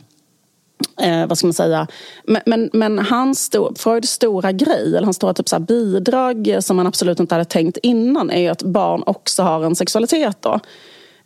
[1.02, 1.88] Eh, vad ska man säga?
[2.24, 6.76] Men, men, men hans stor, Freuds stora grej, eller hans stora typ så bidrag som
[6.76, 10.38] man absolut inte hade tänkt innan är ju att barn också har en sexualitet.
[10.40, 10.60] Då.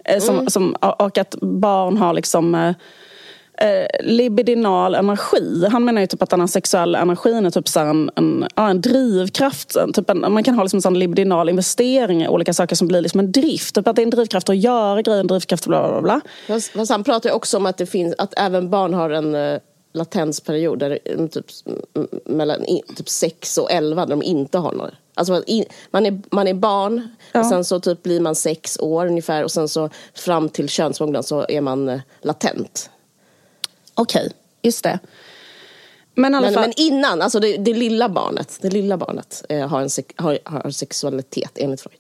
[0.06, 0.50] Eh, som, mm.
[0.50, 2.74] som, och att barn har liksom
[3.58, 5.68] eh, eh, libidinal energi.
[5.72, 8.70] Han menar ju typ att den här sexuella energin är typ så en, en, ja,
[8.70, 9.78] en drivkraft.
[9.94, 13.02] Typ en, man kan ha liksom en sån libidinal investering i olika saker som blir
[13.02, 13.76] liksom en drift.
[13.76, 16.22] Typ att det är en drivkraft att göra grejer, en drivkraft bla bla bla.
[16.48, 19.36] Fast, fast han pratar ju också om att det finns, att även barn har en
[19.36, 19.60] uh,
[19.94, 21.46] latensperiod där, typ,
[22.26, 22.66] mellan
[22.96, 24.92] typ 6 och 11 där de inte har några.
[25.14, 25.44] Alltså
[25.92, 27.40] man är, man är barn ja.
[27.40, 31.26] och sen så typ blir man sex år ungefär och sen så fram till könsmognad
[31.26, 32.90] så är man uh, latent.
[33.98, 35.00] Okej, okay, just det.
[36.16, 36.62] Men, men, fall...
[36.62, 40.70] men, innan, alltså det, det, lilla barnet, det lilla barnet eh, har, en har, har
[40.70, 41.98] sexualitet enligt Freud.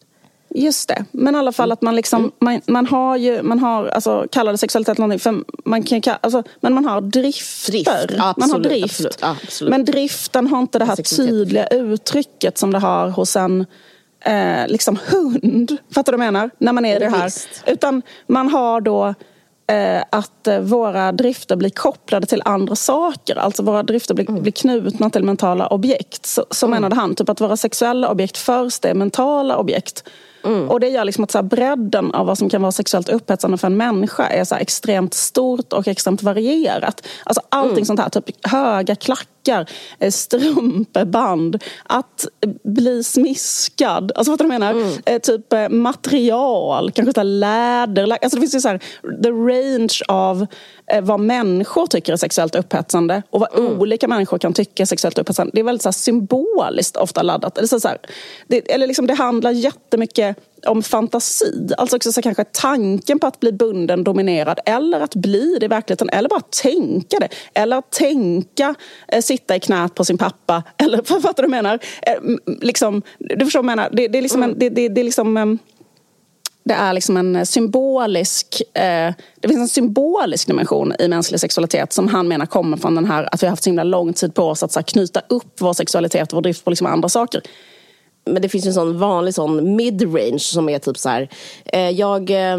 [0.49, 2.31] Just det, men i alla fall att man liksom, mm.
[2.39, 6.43] man, man har ju, man har, alltså kallar det sexualitet någonting, för man kan alltså,
[6.59, 7.71] men man har drifter.
[7.71, 8.83] Drift, absolut, man har drift.
[8.83, 9.71] Absolut, absolut.
[9.71, 13.65] Men driften har inte det här tydliga uttrycket som det har hos en
[14.19, 15.77] eh, liksom hund.
[15.91, 16.49] Fattar du vad jag menar?
[16.57, 17.31] När man är i det här.
[17.65, 19.13] Utan man har då
[20.09, 23.35] att eh, våra drifter blir kopplade till andra saker.
[23.35, 24.41] Alltså våra drifter blir, mm.
[24.41, 26.25] blir knutna till mentala objekt.
[26.25, 26.75] Så, så mm.
[26.75, 30.03] menade han typ att våra sexuella objekt först är mentala objekt.
[30.43, 30.69] Mm.
[30.69, 33.57] Och det gör liksom att så här, bredden av vad som kan vara sexuellt upphetsande
[33.57, 37.07] för en människa är så extremt stort och extremt varierat.
[37.23, 37.85] Alltså allting mm.
[37.85, 39.25] sånt här, typ höga klackar,
[39.99, 42.27] eh, strumpeband, att
[42.63, 44.11] bli smiskad.
[44.15, 44.71] Alltså vad du menar?
[44.71, 44.93] Mm.
[45.05, 48.11] Eh, typ eh, material, kanske så läder.
[48.11, 48.79] Alltså det finns ju så här,
[49.23, 50.47] the range av
[51.01, 53.79] vad människor tycker är sexuellt upphetsande och vad mm.
[53.79, 55.51] olika människor kan tycka är sexuellt upphetsande.
[55.53, 57.57] Det är väldigt så symboliskt ofta laddat.
[57.57, 57.97] Eller, så här,
[58.47, 61.67] det, eller liksom, det handlar jättemycket om fantasi.
[61.77, 65.69] Alltså också så kanske tanken på att bli bunden, dominerad eller att bli det i
[65.69, 67.29] verkligheten eller bara tänka det.
[67.53, 68.75] Eller att tänka
[69.07, 70.63] eh, sitta i knät på sin pappa.
[70.77, 71.79] Eller vad fattar du menar?
[72.01, 72.13] Eh,
[72.61, 73.89] liksom, du förstår vad jag menar?
[73.91, 75.45] Det, det är liksom en, det, det, det är liksom eh,
[76.67, 78.61] det är liksom en symbolisk...
[78.73, 83.05] Eh, det finns en symbolisk dimension i mänsklig sexualitet som han menar kommer från den
[83.05, 85.21] här att vi har haft så himla lång tid på oss att så här, knyta
[85.29, 87.41] upp vår sexualitet och vår drift på liksom andra saker
[88.27, 91.29] men det finns en sån vanlig sån mid-range som är typ så här,
[91.65, 92.57] eh, jag, eh,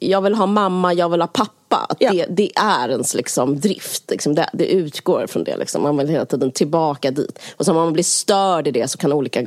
[0.00, 1.86] jag vill ha mamma, jag vill ha pappa.
[1.88, 2.12] Att ja.
[2.12, 5.56] det, det är ens liksom drift, liksom det, det utgår från det.
[5.56, 5.82] Liksom.
[5.82, 7.38] Man vill hela tiden tillbaka dit.
[7.56, 9.46] Och så om man blir störd i det så kan olika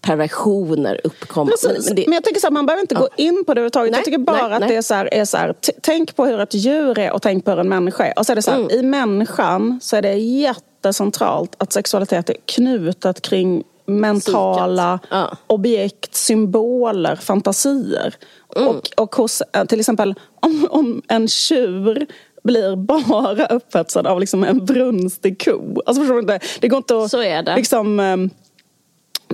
[0.00, 1.52] perversioner uppkomma.
[1.64, 2.04] Men, men, det...
[2.06, 3.00] men, jag tycker så här, man behöver inte ja.
[3.00, 3.92] gå in på det överhuvudtaget.
[3.92, 4.68] Nej, jag tycker bara nej, att nej.
[4.68, 7.44] det är så, här, är så här, tänk på hur ett djur är och tänk
[7.44, 8.18] på hur en människa är.
[8.18, 8.70] Och så är det så mm.
[8.70, 15.36] i människan så är det jättecentralt att sexualitet är knutet kring mentala ja.
[15.46, 18.14] objekt, symboler, fantasier.
[18.56, 18.68] Mm.
[18.68, 22.06] Och, och hos, eh, till exempel om, om en tjur
[22.42, 25.82] blir bara upphetsad av liksom en brunstig ko.
[25.86, 26.40] Alltså förstår du inte?
[26.60, 27.10] Det går inte att...
[27.10, 27.56] Så är det.
[27.56, 28.30] Liksom, ehm,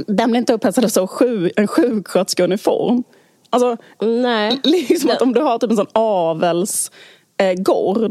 [0.07, 3.03] den blir inte upphetsad av så sju, en sjuksköterskeuniform.
[3.51, 4.61] Alltså, Nej.
[4.65, 6.91] Liksom att om du har typ en sån avelsgård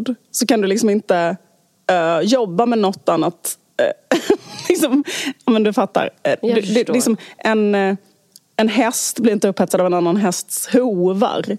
[0.10, 1.38] eh, så kan du liksom inte
[1.92, 4.20] uh, jobba med något annat Eh,
[4.70, 5.04] liksom,
[5.46, 6.10] men du fattar.
[6.24, 7.96] Eh, du, det, liksom en, eh,
[8.56, 11.58] en häst blir inte upphetsad av en annan hästs hovar.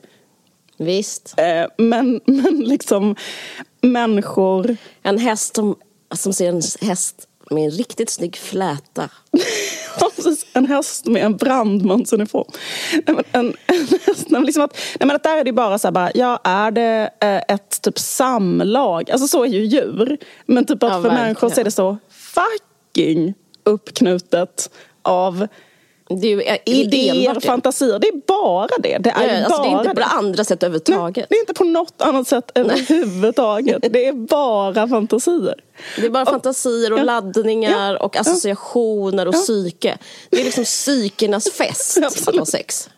[0.79, 1.35] Visst.
[1.77, 3.17] Men, men liksom
[3.81, 4.77] människor...
[5.03, 5.77] En häst som,
[6.15, 9.09] som ser en häst med en riktigt snygg fläta.
[10.53, 12.51] en häst med en brandmansuniform.
[13.07, 15.93] En, en, en häst, liksom att, nej men att där är det bara så här,
[15.93, 17.11] bara, ja är det
[17.49, 19.11] ett typ samlag?
[19.11, 20.19] Alltså så är ju djur.
[20.47, 21.25] Men typ att ja, för verkligen.
[21.25, 24.71] människor så är det så fucking uppknutet
[25.03, 25.47] av
[26.09, 27.99] det är idéer, fantasier.
[27.99, 28.99] Det är bara det.
[28.99, 31.17] Det är, ja, alltså, det är inte på det andra sätt överhuvudtaget.
[31.17, 33.93] Nej, det är inte på något annat sätt överhuvudtaget.
[33.93, 35.55] det är bara fantasier.
[35.97, 37.03] Det är bara fantasier och ja.
[37.03, 37.99] laddningar ja.
[37.99, 39.39] och associationer och ja.
[39.39, 39.99] psyke.
[40.31, 42.91] Det är liksom psykernas fest att ha sex.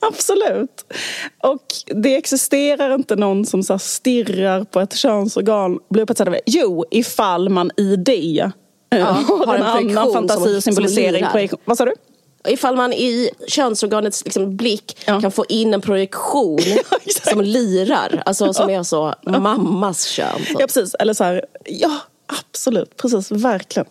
[0.00, 0.84] Absolut.
[1.42, 6.40] Och det existerar inte någon som så stirrar på ett könsorgan blir.
[6.46, 8.50] Jo, ifall man i det
[8.90, 9.06] ja,
[9.46, 11.26] har en, en annan fantasi symbolisering.
[11.32, 11.60] Projektion.
[11.64, 11.92] Vad sa du?
[12.48, 15.20] Ifall man i könsorganets liksom blick ja.
[15.20, 16.58] kan få in en projektion
[17.30, 18.22] som lirar.
[18.26, 20.40] Alltså som är så mammas kön.
[20.46, 20.56] Så.
[20.58, 21.90] Ja precis, eller så här, ja
[22.26, 23.88] absolut, precis, verkligen.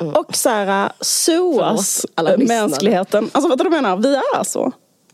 [0.00, 0.14] Mm.
[0.14, 2.06] Och så här, SOAS,
[2.38, 3.30] mänskligheten.
[3.32, 4.72] Alltså vad du menar, vi är så.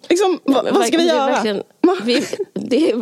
[0.08, 1.62] Liksom, ja, vad ska vi göra?
[2.02, 2.96] Vi, det, är,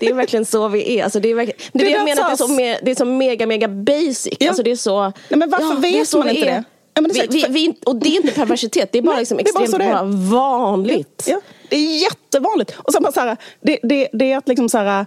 [0.00, 1.04] det är verkligen så vi är.
[1.04, 2.90] Alltså, det är verkligen, det, det, det jag menar att det är, så, me, det
[2.90, 4.36] är så mega, mega basic.
[4.40, 4.48] Ja.
[4.48, 6.64] Alltså, det är så, Nej, men varför ja, vet man inte det?
[6.94, 9.70] Ja, det vi, vi, vi, och det är inte perversitet, det är bara liksom extremt
[9.70, 10.02] bara, bara
[10.40, 11.24] vanligt.
[11.26, 12.74] Ja, det är jättevanligt.
[12.78, 15.06] Och så bara så här, det, det, det är att liksom så här,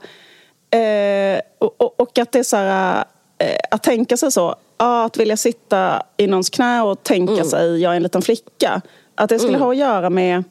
[0.72, 3.06] eh, och, och, att det är så här,
[3.38, 7.46] eh, att tänka sig så, att vilja sitta i någons knä och tänka mm.
[7.46, 8.82] sig, jag är en liten flicka.
[9.16, 9.62] Att det skulle mm.
[9.62, 10.44] ha att göra med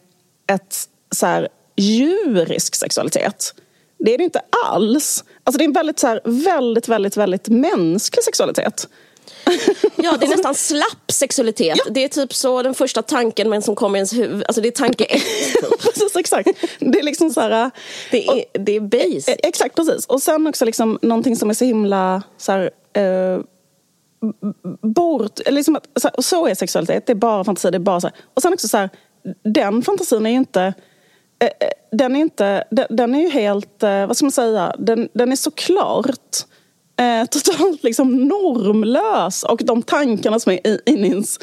[0.46, 3.54] ett så här, djurisk sexualitet.
[3.98, 5.24] Det är det inte alls.
[5.44, 8.88] Alltså det är en väldigt, så här, väldigt, väldigt, väldigt mänsklig sexualitet.
[9.96, 11.76] Ja, det är nästan slapp sexualitet.
[11.76, 11.84] Ja.
[11.90, 14.44] Det är typ så den första tanken men som kommer i ens huvud.
[14.44, 15.22] Alltså det är tanke ett.
[15.54, 15.80] Typ.
[15.82, 16.48] precis, exakt.
[16.78, 17.70] Det är liksom så här...
[18.10, 19.32] Det är, och, det är base.
[19.32, 20.06] E- exakt, precis.
[20.06, 23.40] Och sen också liksom någonting som är så himla så här, eh,
[24.82, 25.40] bort...
[25.46, 27.70] Liksom att, så, så, är sexualitet, det är bara fantasi.
[27.70, 28.16] Det är bara så här.
[28.34, 28.90] Och sen också så här,
[29.42, 30.74] den fantasin är inte...
[31.38, 35.08] Eh, eh, den är, inte, den, är ju helt, eh, vad ska man säga, den,
[35.12, 36.36] den är såklart
[37.30, 41.38] totalt liksom normlös och de tankarna som är i, i ens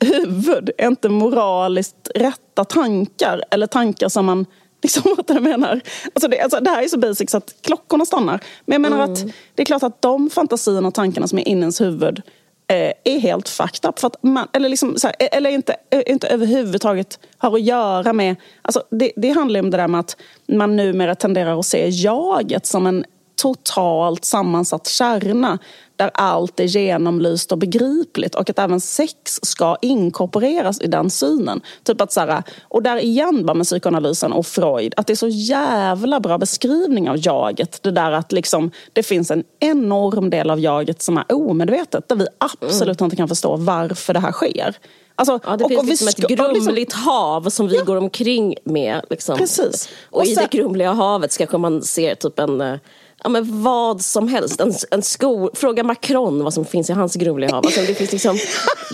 [0.00, 4.46] huvud är inte moraliskt rätta tankar eller tankar som man
[4.82, 5.80] Liksom vad jag menar.
[6.14, 8.40] Alltså det, alltså det här är så basic så att klockorna stannar.
[8.64, 9.12] Men jag menar mm.
[9.12, 12.22] att det är klart att de fantasierna och tankarna som är inne i ens huvud
[12.68, 13.98] Eh, är helt fucked up.
[13.98, 18.12] För att man, eller liksom så här, eller inte, eh, inte överhuvudtaget har att göra
[18.12, 18.36] med...
[18.62, 22.66] Alltså det, det handlar om det där med att man numera tenderar att se jaget
[22.66, 23.04] som en
[23.36, 25.58] totalt sammansatt kärna
[25.96, 31.60] där allt är genomlyst och begripligt och att även sex ska inkorporeras i den synen.
[31.82, 35.16] Typ att så här, och där igen bara med psykoanalysen och Freud, att det är
[35.16, 37.82] så jävla bra beskrivning av jaget.
[37.82, 42.16] Det där att liksom, det finns en enorm del av jaget som är omedvetet där
[42.16, 43.06] vi absolut mm.
[43.06, 44.76] inte kan förstå varför det här sker.
[45.18, 47.84] Alltså, ja, det och, finns och liksom ett grumligt liksom, hav som vi ja.
[47.84, 49.04] går omkring med.
[49.10, 49.38] Liksom.
[49.38, 49.88] Precis.
[50.10, 52.78] Och, och sen, i det grumliga havet kanske man ser typ en eh,
[53.26, 54.60] ja, men vad som helst.
[54.60, 57.66] En, en sko, fråga Macron vad som finns i hans grumliga hav.
[57.66, 58.38] Alltså, det, finns liksom,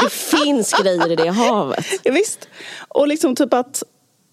[0.03, 1.85] det finns grejer i det havet.
[2.03, 2.49] Ja, visst.
[2.88, 3.83] Och liksom typ att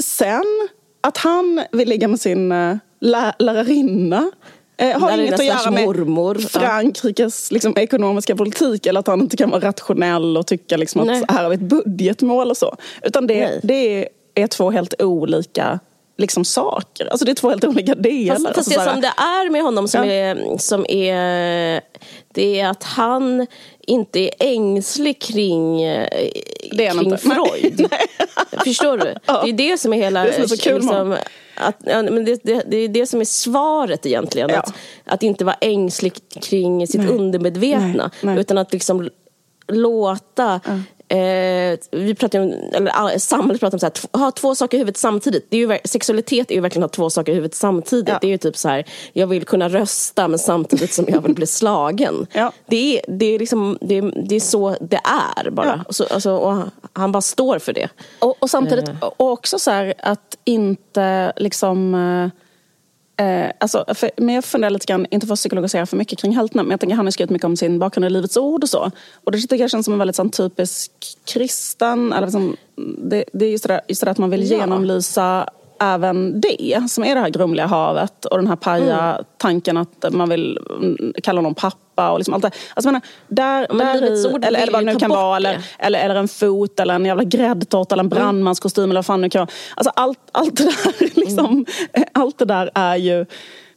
[0.04, 0.70] sen
[1.02, 4.32] att han vill ligga med sin uh, lä lärarinna
[4.78, 6.36] eh, har inget att göra med mormor.
[6.36, 11.32] Frankrikes liksom, ekonomiska politik eller att han inte kan vara rationell och tycka liksom, att
[11.32, 12.76] här har vi ett budgetmål och så.
[13.02, 15.80] Utan det, det är två helt olika
[16.20, 17.06] liksom saker.
[17.06, 18.36] Alltså det är två helt olika delar.
[18.36, 20.12] Fast, fast det som det är med honom som, ja.
[20.12, 21.82] är, som är
[22.34, 23.48] det är att han
[23.80, 26.30] inte är ängslig kring, eh,
[26.72, 27.88] kring Freud.
[27.92, 28.64] Nej.
[28.64, 29.16] Förstår du?
[29.26, 29.42] Ja.
[29.44, 30.24] Det är det som är hela...
[30.24, 31.18] Det är, så kul liksom,
[31.56, 34.50] att, ja, men det, det, det, är det som är svaret egentligen.
[34.50, 34.60] Ja.
[34.60, 34.74] Att,
[35.06, 37.10] att inte vara ängslig kring sitt Nej.
[37.10, 38.12] undermedvetna.
[38.22, 38.40] Nej.
[38.40, 39.10] Utan att liksom
[39.68, 40.60] låta
[41.10, 45.48] Eh, vi pratar om, eller samhället pratar om att ha två saker i huvudet samtidigt.
[45.50, 48.10] Det är ju, sexualitet är ju verkligen att ha två saker i huvudet samtidigt.
[48.10, 48.17] Ja.
[48.22, 51.36] Det är ju typ så här, jag vill kunna rösta men samtidigt som jag vill
[51.36, 52.28] bli slagen.
[52.39, 52.52] Ja.
[52.67, 55.84] Det, är, det, är liksom, det, är, det är så det är bara.
[55.88, 55.93] Ja.
[55.93, 57.89] Så, alltså, och han bara står för det.
[58.19, 58.95] Och, och samtidigt, eh.
[59.02, 61.95] och också så här, att inte liksom
[63.20, 66.36] eh, alltså, för, men jag funderar lite grann, inte för att psykologisera för mycket kring
[66.36, 68.70] Heltner, men jag tänker han har skrivit mycket om sin bakgrund i Livets Ord och
[68.70, 68.92] så.
[69.24, 70.92] Och det tycker jag känns som en väldigt sån, typisk
[71.26, 72.56] kristen, eller liksom,
[72.98, 74.58] det, det är just det, där, just det där att man vill ja.
[74.58, 79.26] genomlysa även det, som är det här grumliga havet och den här paja mm.
[79.38, 82.52] tanken att man vill mm, kalla någon pappa och liksom allt det.
[82.74, 86.00] Alltså, menar, där, men där i, eller, eller vad det nu kan vara, eller, eller,
[86.00, 88.20] eller en fot eller en jävla gräddtårta eller en mm.
[88.20, 89.50] brandmanskostym eller vad fan det kan vara.
[89.76, 91.65] Alltså allt, allt det där liksom, mm.
[92.13, 93.26] allt det där är ju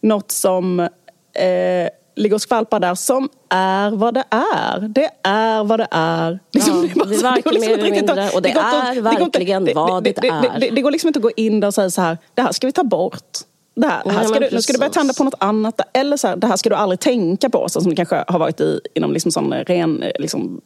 [0.01, 4.88] något som eh, ligger och skvalpar där som är vad det är.
[4.88, 6.38] Det är vad det är.
[6.53, 10.05] Liksom, ja, det är varken mer eller mindre och det, det är verkligen det, vad
[10.05, 10.70] det, är.
[10.70, 12.66] Det, går liksom inte att gå in där och säga så här, det här ska
[12.66, 13.38] vi ta bort.
[13.75, 15.81] Det här, här ska du, nu ska du börja tända på något annat.
[15.93, 17.69] Eller så här, det här ska du aldrig tänka på.
[17.69, 20.61] Så som det kanske har varit i, inom liksom sån ren liksom,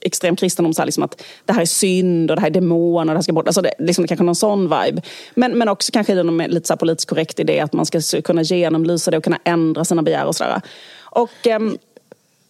[0.00, 0.74] extrem kristendom.
[0.74, 3.12] Så här, liksom att det här är synd och det här är demoner.
[3.12, 3.46] Det här ska bort.
[3.46, 5.02] Alltså det, liksom, kanske någon sån vibe.
[5.34, 8.42] Men, men också kanske inom lite så här politiskt korrekt idé att man ska kunna
[8.42, 10.60] genomlysa det och kunna ändra sina begär och sådär.
[11.00, 11.78] Och, um,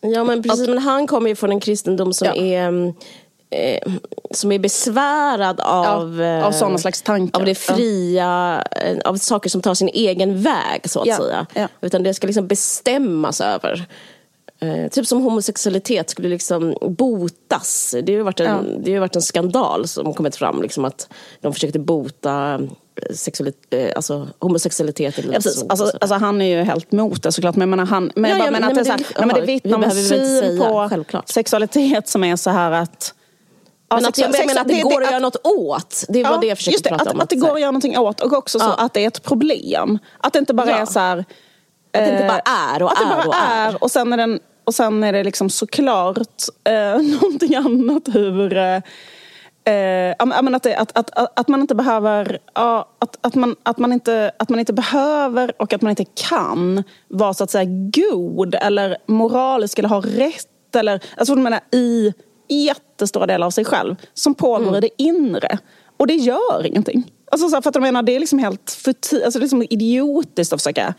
[0.01, 2.35] ja men precis, och, men han kommer ju från en kristendom som ja.
[2.35, 2.95] är
[3.53, 3.93] eh,
[4.31, 7.41] som är besvärad av, ja, av sådana slags tankar.
[7.41, 8.81] Av det fria, ja.
[8.81, 11.69] Eh, av saker som tar sin egen väg så att ja, säga.
[11.81, 13.87] Utan det ska liksom bestämmas över.
[14.62, 17.95] Eh, typ som homosexualitet skulle liksom botas.
[18.03, 20.62] Det har ju varit en, det har varit en skandal som kommit fram.
[20.62, 21.09] Liksom att
[21.41, 25.19] de försökte bota eh, sexualitet, eh, alltså homosexualitet.
[25.19, 25.65] Eller ja, precis.
[25.69, 27.57] Alltså, alltså, han är ju helt mot det såklart.
[27.57, 29.77] Men, menar, han, men, ja, ja, men, men, att det, det, nej, men det vittnar
[29.77, 31.29] om en syn på självklart.
[31.29, 33.15] sexualitet som är så här att
[33.94, 36.05] men att, jag menar att det, det går att göra något åt.
[36.09, 37.20] Det var ja, det jag försökte prata att, om.
[37.20, 39.98] Att, det går att göra någonting åt och också så att det är ett problem.
[40.18, 41.26] Att det inte bara är så här, Att
[41.92, 42.40] det inte bara
[42.74, 43.83] är och att är det bara och är.
[43.83, 48.81] Och sen är, den, och sen är det liksom såklart eh, någonting annat hur eh,
[49.64, 53.92] Eh, att, det, att, att, att man inte behöver ja, att, att, man, att, man
[53.92, 58.55] inte, att man inte behöver och att man inte kan vara så att säga god
[58.55, 62.12] eller moralisk eller ha rätt eller alltså, menar, i
[62.53, 64.75] jättestora delar av sig själv som pågår mm.
[64.75, 65.59] i det inre.
[65.97, 67.12] Och det gör ingenting.
[67.31, 69.47] Alltså, så här, för att jag menar, det är liksom helt förti- alltså, det är
[69.47, 70.95] liksom idiotiskt att försöka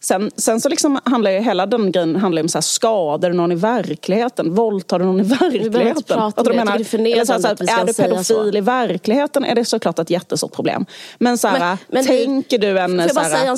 [0.00, 3.36] Sen, sen så liksom handlar ju hela den grejen handlar om så här, skadar du
[3.36, 4.54] någon i verkligheten?
[4.54, 6.18] Våldtar du någon i verkligheten?
[6.18, 8.58] Att du menar, eller så här, så här, är du pedofil så.
[8.58, 10.86] i verkligheten är det såklart ett jättestort problem.
[11.18, 13.08] Men, så här, men, men tänker du en...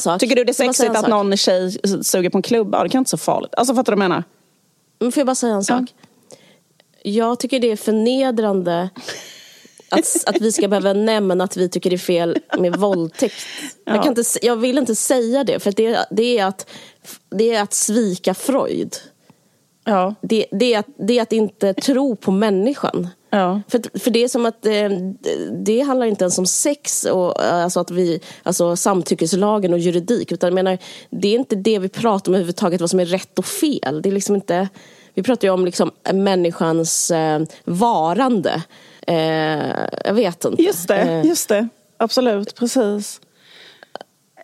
[0.01, 0.19] Så en?
[0.19, 2.83] Tycker du det är sexigt att någon tjej suger på en klubba?
[2.83, 3.55] Det kan inte så farligt.
[3.57, 4.25] Alltså fattar du vad jag menar?
[5.01, 5.81] Men får jag bara säga en sak?
[5.81, 6.08] Ja.
[7.03, 8.91] Jag tycker det är förnedrande
[9.89, 13.35] att, att vi ska behöva nämna att vi tycker det är fel med våldtäkt.
[13.85, 13.95] Ja.
[13.95, 16.71] Jag, kan inte, jag vill inte säga det, för det, det, är, att,
[17.31, 18.97] det är att svika Freud.
[19.85, 20.15] Ja.
[20.21, 23.09] Det, det, är att, det är att inte tro på människan.
[23.31, 23.61] Ja.
[23.69, 24.89] För, för det är som att det,
[25.65, 30.33] det handlar inte ens om sex och alltså att vi, alltså samtyckeslagen och juridik.
[30.33, 30.79] Utan jag menar,
[31.11, 34.03] det är inte det vi pratar om överhuvudtaget, vad som är rätt och fel.
[34.03, 34.69] Det är liksom inte
[35.19, 38.63] Vi pratar ju om liksom människans eh, varande.
[39.07, 39.17] Eh,
[40.05, 40.63] jag vet inte.
[40.63, 41.27] Just det, eh.
[41.27, 41.69] just det.
[41.97, 43.21] Absolut, precis.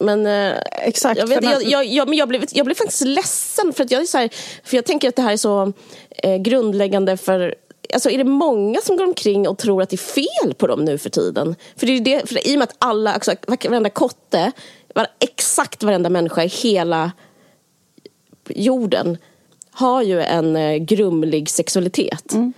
[0.01, 1.18] Men eh, exakt.
[1.18, 4.07] Jag, vet, jag, jag, jag, jag, blev, jag blev faktiskt ledsen för att jag är
[4.07, 4.31] så här,
[4.64, 5.72] för jag tänker att det här är så
[6.11, 7.55] eh, grundläggande för
[7.93, 10.85] Alltså är det många som går omkring och tror att det är fel på dem
[10.85, 11.57] nu för tiden?
[11.77, 14.53] För, det är det, för i och med att alla, alltså, varenda kotte,
[14.95, 17.12] var, exakt varenda människa i hela
[18.49, 19.18] jorden
[19.75, 22.33] har ju en eh, grumlig sexualitet.
[22.33, 22.53] Mm.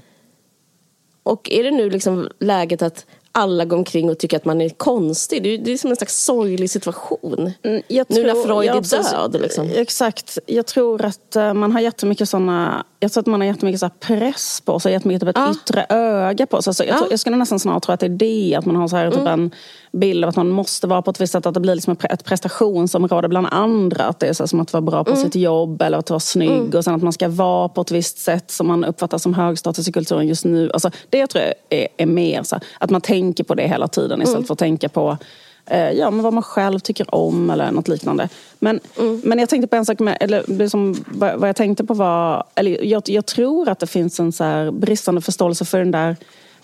[1.22, 4.68] Och är det nu liksom läget att alla går omkring och tycker att man är
[4.68, 5.42] konstig.
[5.42, 7.52] Det är, det är som en slags sorglig situation.
[7.62, 9.42] Mm, nu när Freud är död.
[9.42, 9.68] Liksom.
[9.74, 10.38] Exakt.
[10.46, 13.88] Jag tror att uh, man har jättemycket såna, jag tror att man har jättemycket så
[14.00, 15.50] press på sig, jättemycket typ ett ja.
[15.50, 16.70] yttre öga på sig.
[16.70, 16.98] Alltså, jag, ja.
[16.98, 19.10] tror, jag skulle nästan snarare tro att det är det, att man har så här,
[19.10, 19.32] typ mm.
[19.32, 19.50] en
[19.92, 22.24] bild av att man måste vara på ett visst sätt, att det blir liksom ett
[22.24, 24.04] prestationsområde bland andra.
[24.04, 25.22] Att det är så som att vara bra på mm.
[25.22, 26.70] sitt jobb eller att vara snygg mm.
[26.74, 29.88] och sen att man ska vara på ett visst sätt som man uppfattar som högstatus
[29.88, 30.70] i kulturen just nu.
[30.72, 33.88] Alltså, det tror jag är, är mer så här, att man tänker på det hela
[33.88, 34.46] tiden istället mm.
[34.46, 35.18] för att tänka på
[35.66, 38.28] Eh, ja, men vad man själv tycker om eller något liknande.
[38.58, 39.20] Men, mm.
[39.24, 42.84] men jag tänkte på en sak, med, eller liksom, vad jag tänkte på var, eller
[42.84, 46.16] jag, jag tror att det finns en så bristande förståelse för, den där,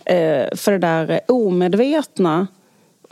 [0.05, 2.47] eh, för det där omedvetna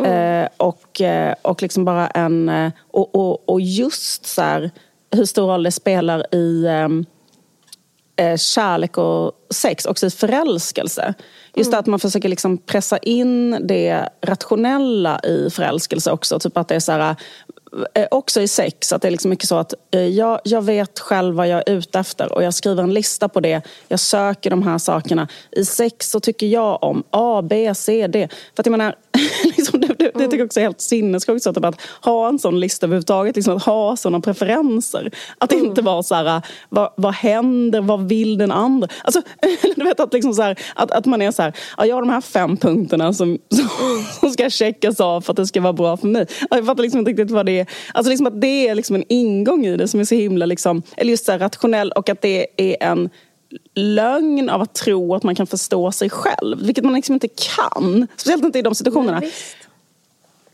[0.00, 0.42] Mm.
[0.42, 2.48] Eh, och, eh, och liksom bara en...
[2.48, 4.70] Eh, och, och, och just så här,
[5.10, 7.06] hur stor roll det spelar i ehm,
[8.20, 11.14] eh, kärlek och sex, också i förälskelse.
[11.54, 11.80] Just mm.
[11.80, 16.38] att man försöker liksom pressa in det rationella i förälskelse också.
[16.38, 17.16] Typ att det är så här,
[17.94, 20.98] Eh, också i sex, att det är liksom mycket så att eh, jag, jag vet
[20.98, 23.62] själv vad jag är ute efter och jag skriver en lista på det.
[23.88, 25.28] Jag söker de här sakerna.
[25.50, 28.28] I sex så tycker jag om A, B, C, D.
[28.56, 28.96] För att jag menar,
[29.56, 32.60] liksom, det, det, det tycker jag också är helt sinnessjukt att, att ha en sån
[32.60, 33.36] lista överhuvudtaget.
[33.36, 35.10] Liksom, att ha såna preferenser.
[35.38, 35.64] Att mm.
[35.64, 38.88] inte vara så här, vad, vad händer, vad vill den andra?
[39.04, 39.22] Alltså,
[39.76, 42.02] du vet att, liksom så här, att, att man är så här, ja, jag har
[42.02, 43.68] de här fem punkterna som, som,
[44.20, 46.26] som ska checkas av för att det ska vara bra för mig.
[46.50, 49.04] Jag fattar liksom inte riktigt vad det är Alltså liksom att det är liksom en
[49.08, 52.46] ingång i det som är så himla liksom, eller just så rationell och att det
[52.56, 53.10] är en
[53.74, 56.66] lögn av att tro att man kan förstå sig själv.
[56.66, 58.06] Vilket man liksom inte kan.
[58.16, 59.20] Speciellt inte i de situationerna.
[59.20, 59.32] Nej,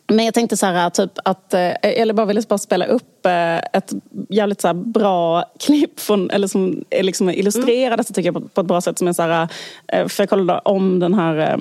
[0.09, 3.57] men jag tänkte så här, typ att, eh, eller bara ville bara spela upp eh,
[3.57, 3.93] ett
[4.29, 7.97] jävligt så bra klipp från, eller som är liksom illustrerar mm.
[7.97, 8.99] detta tycker jag på, ett bra sätt.
[8.99, 9.49] Som är så här,
[10.09, 11.59] för jag kollade om den här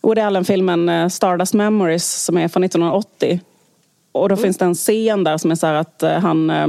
[0.00, 3.40] Woody Allen-filmen Stardust Memories som är från 1980.
[4.12, 4.42] Och då mm.
[4.42, 6.66] finns det en scen där som är så här att han, eh,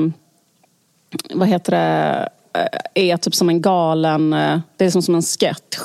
[1.33, 2.29] vad heter det,
[2.93, 4.29] är typ som en galen,
[4.77, 5.79] det är som, som en sketch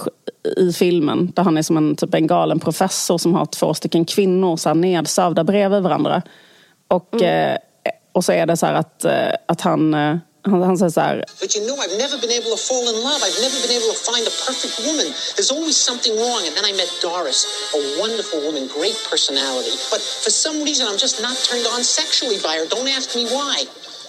[0.57, 1.33] i filmen.
[1.37, 4.69] Där han är som en, typ en galen professor som har två stycken kvinnor så
[4.69, 6.23] här nedsövda bredvid varandra.
[6.89, 7.59] Och, mm.
[8.13, 9.05] och så är det så här att,
[9.47, 9.95] att han
[10.51, 11.25] han, han säger så här.
[11.41, 13.21] But you know I've never been able to fall in love.
[13.27, 15.09] I've never been able to find a perfect woman.
[15.37, 16.43] There's always something wrong.
[16.47, 17.39] And then I met Doris,
[17.79, 19.75] a wonderful woman, great personality.
[19.93, 22.67] But for some reason I'm just not turned on sexually by her.
[22.67, 23.57] Don't ask me why.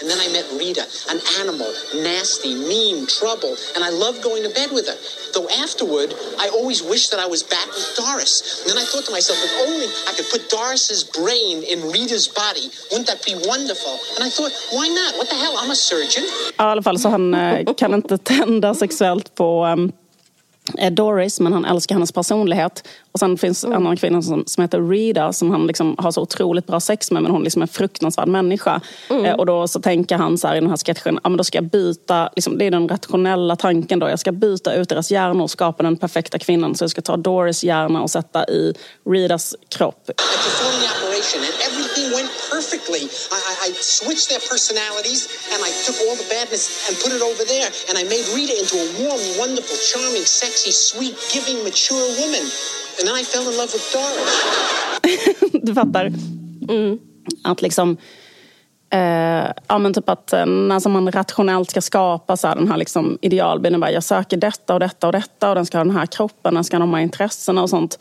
[0.01, 4.49] And then I met Rita, an animal, nasty, mean, trouble, and I loved going to
[4.49, 4.97] bed with her.
[5.33, 8.61] Though afterward, I always wished that I was back with Doris.
[8.61, 12.27] And then I thought to myself, if only I could put Doris's brain in Rita's
[12.27, 13.95] body, wouldn't that be wonderful?
[14.15, 15.17] And I thought, why not?
[15.17, 16.23] What the hell, I'm a surgeon.
[16.57, 19.91] I alla fall så han eh, kan inte tända sexuellt på um,
[20.91, 22.87] Doris, men han älskar hennes personlighet.
[23.11, 23.75] Och sen finns mm.
[23.75, 27.11] en annan kvinna som, som heter Rita som han liksom har så otroligt bra sex
[27.11, 28.81] med men hon liksom är en fruktansvärd människa.
[29.09, 29.25] Mm.
[29.25, 31.43] Eh, och då så tänker han så här i den här sketchen, ja, men då
[31.43, 35.11] ska jag byta, liksom, det är den rationella tanken då, jag ska byta ut deras
[35.11, 36.75] hjärnor och skapa den perfekta kvinnan.
[36.75, 38.73] Så jag ska ta Doris hjärna och sätta i
[39.05, 40.11] Ritas kropp.
[42.59, 43.07] perfectly.
[43.07, 47.23] I, I, I, switched their personalities and I took all the badness and put it
[47.23, 47.71] over there.
[47.87, 52.45] And I made Rita into a warm, wonderful, charming, sexy, sweet, giving, mature woman.
[52.99, 54.33] And I fell in love with Doris.
[55.65, 56.05] du fattar?
[56.69, 56.99] Mm.
[57.43, 57.97] Att liksom...
[58.91, 62.77] Eh, ja, men typ att eh, när man rationellt ska skapa så här, den här
[62.77, 63.81] liksom idealbilden.
[63.81, 66.53] Bara, jag söker detta och detta och detta och den ska ha den här kroppen,
[66.53, 67.99] den ska ha de här intressena och sånt.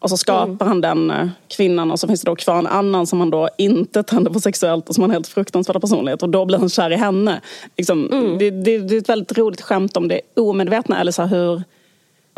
[0.00, 0.68] Och så skapar mm.
[0.68, 3.48] han den eh, kvinnan och så finns det då kvar en annan som han då
[3.58, 6.68] inte tänder på sexuellt och som har en helt fruktansvärd personlighet och då blir han
[6.68, 7.40] kär i henne.
[7.76, 8.38] Liksom, mm.
[8.38, 11.62] det, det, det, är ett väldigt roligt skämt om det omedvetna eller så hur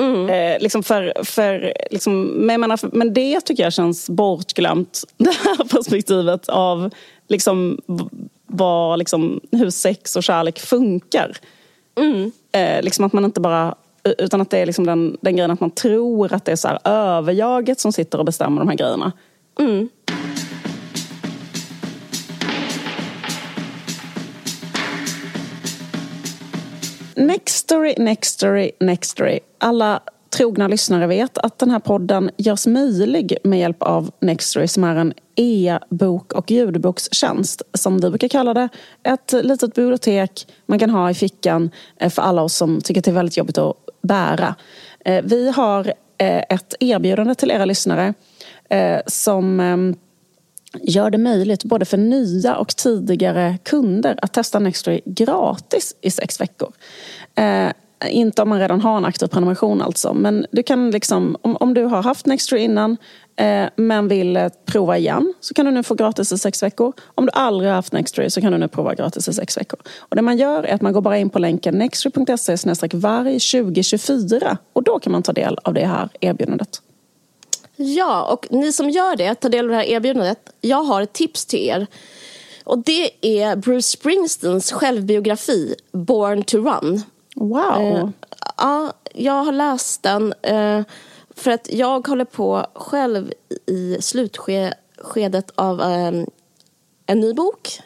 [0.00, 0.28] Mm.
[0.28, 5.04] Eh, liksom för, för, liksom, men, menar, men det tycker jag känns bortglömt.
[5.16, 6.90] Det här perspektivet av
[7.28, 7.80] liksom,
[8.46, 11.36] vad, liksom, hur sex och kärlek funkar.
[11.98, 12.32] Mm.
[12.52, 13.74] Eh, liksom att man inte bara
[14.18, 16.78] utan att det är liksom den, den grejen att man tror att det är så
[16.84, 19.12] överjaget som sitter och bestämmer de här grejerna.
[19.58, 19.88] Mm.
[27.20, 29.40] Nextory, Nextory, Nextory.
[29.58, 30.00] Alla
[30.30, 34.96] trogna lyssnare vet att den här podden görs möjlig med hjälp av Nextory som är
[34.96, 38.68] en e-bok och ljudbokstjänst som vi brukar kalla det.
[39.02, 43.04] Ett litet bibliotek man kan ha i fickan eh, för alla oss som tycker att
[43.04, 44.54] det är väldigt jobbigt att bära.
[45.04, 45.86] Eh, vi har
[46.18, 48.14] eh, ett erbjudande till era lyssnare
[49.06, 49.96] som ehm,
[50.82, 56.40] gör det möjligt både för nya och tidigare kunder att testa Nextory gratis i sex
[56.40, 56.72] veckor.
[57.34, 57.70] Eh,
[58.08, 60.14] inte om man redan har en aktiv prenumeration alltså.
[60.14, 62.96] Men du kan liksom, om, om du har haft Nextory innan
[63.36, 66.92] eh, men vill eh, prova igen så kan du nu få gratis i sex veckor.
[67.14, 69.80] Om du aldrig har haft Nextory så kan du nu prova gratis i sex veckor.
[69.98, 72.56] Och det man gör är att man går bara in på länken nextory.se
[72.92, 76.82] varg 2024 och då kan man ta del av det här erbjudandet.
[77.82, 80.38] Ja, och ni som gör det, tar del av det här erbjudandet.
[80.60, 81.86] Jag har ett tips till er.
[82.64, 87.02] Och det är Bruce Springsteens självbiografi Born to Run.
[87.36, 87.80] Wow!
[87.80, 88.08] Eh,
[88.56, 90.34] ja, jag har läst den.
[90.42, 90.82] Eh,
[91.30, 93.32] för att jag håller på själv
[93.66, 96.12] i slutskedet av eh,
[97.06, 97.80] en ny bok.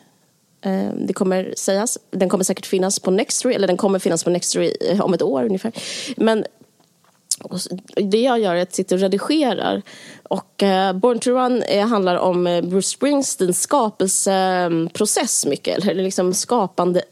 [0.60, 4.30] Eh, det kommer sägas, den kommer säkert finnas på Nextory, eller den kommer finnas på
[4.30, 5.72] Nextory om ett år ungefär.
[6.16, 6.44] Men
[7.96, 9.82] det jag gör är att sitta och redigerar.
[10.34, 15.86] Och eh, Born to Run eh, handlar om eh, Bruce Springsteens skapelseprocess mycket.
[15.86, 17.02] Eller liksom skapande,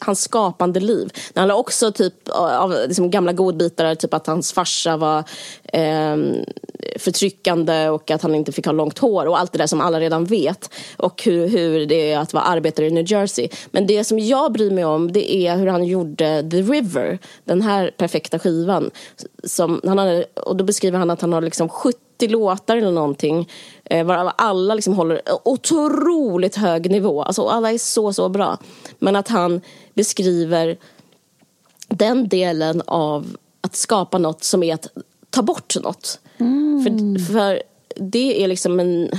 [0.00, 1.10] hans skapande liv.
[1.32, 5.24] Det handlar också typ av liksom gamla godbitar, typ att hans farsa var
[5.64, 6.16] eh,
[6.98, 10.00] förtryckande och att han inte fick ha långt hår och allt det där som alla
[10.00, 10.70] redan vet.
[10.96, 13.48] Och hur, hur det är att vara arbetare i New Jersey.
[13.70, 17.62] Men det som jag bryr mig om det är hur han gjorde The River, den
[17.62, 18.90] här perfekta skivan.
[19.44, 21.98] Som han hade, och då beskriver han att han har liksom 70
[22.28, 23.48] låtar eller någonting.
[23.84, 27.22] Eh, varav alla liksom håller otroligt hög nivå.
[27.22, 28.58] Alltså alla är så, så bra.
[28.98, 29.60] Men att han
[29.94, 30.76] beskriver
[31.88, 34.88] den delen av att skapa något som är att
[35.30, 36.20] ta bort något.
[36.38, 36.84] Mm.
[36.84, 37.62] För, för
[37.96, 39.10] det är liksom en...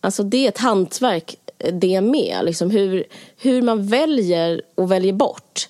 [0.00, 1.36] Alltså det är ett hantverk
[1.72, 2.44] det med.
[2.44, 3.04] Liksom hur,
[3.36, 5.68] hur man väljer och väljer bort.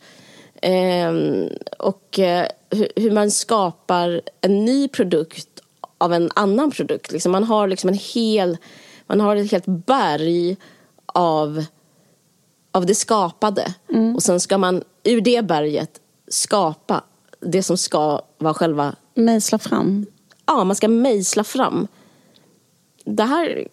[0.63, 1.49] Ehm,
[1.79, 5.52] och eh, hur, hur, man skapar en ny produkt
[6.03, 7.13] av en annan produkt.
[7.13, 8.59] Liksom man har liksom en hel...
[9.07, 10.57] Man har ett helt berg
[11.07, 11.65] av,
[12.73, 13.75] av det skapade.
[13.89, 14.15] Mm.
[14.15, 17.05] Och sen ska man ur det berget skapa
[17.41, 20.07] det som ska vara själva Mejsla fram?
[20.47, 21.89] Ja, man ska mejsla fram.
[23.05, 23.69] Det här,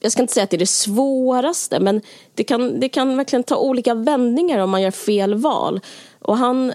[0.00, 2.00] jag ska inte säga att det är det svåraste, men
[2.34, 5.80] det kan, det kan verkligen ta olika vändningar om man gör fel val.
[6.18, 6.72] Och han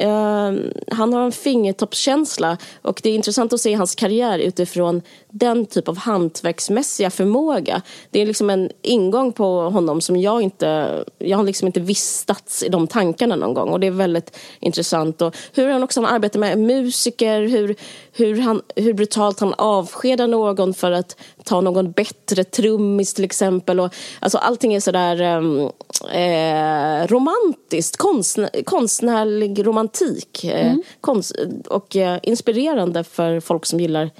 [0.00, 0.60] Uh,
[0.90, 5.88] han har en fingertoppskänsla och det är intressant att se hans karriär utifrån den typ
[5.88, 7.82] av hantverksmässiga förmåga.
[8.10, 12.62] Det är liksom en ingång på honom som jag inte, jag har liksom inte vistats
[12.62, 15.22] i de tankarna någon gång och det är väldigt intressant.
[15.22, 17.76] Och hur han också arbetar med musiker, hur,
[18.12, 23.80] hur, han, hur brutalt han avskedar någon för att ta någon bättre trummis till exempel.
[23.80, 25.70] Och, alltså allting är sådär um,
[26.12, 30.82] eh, romantiskt, konstnär, konstnärlig romantik eh, mm.
[31.00, 31.36] konst,
[31.68, 34.10] och eh, inspirerande för folk som gillar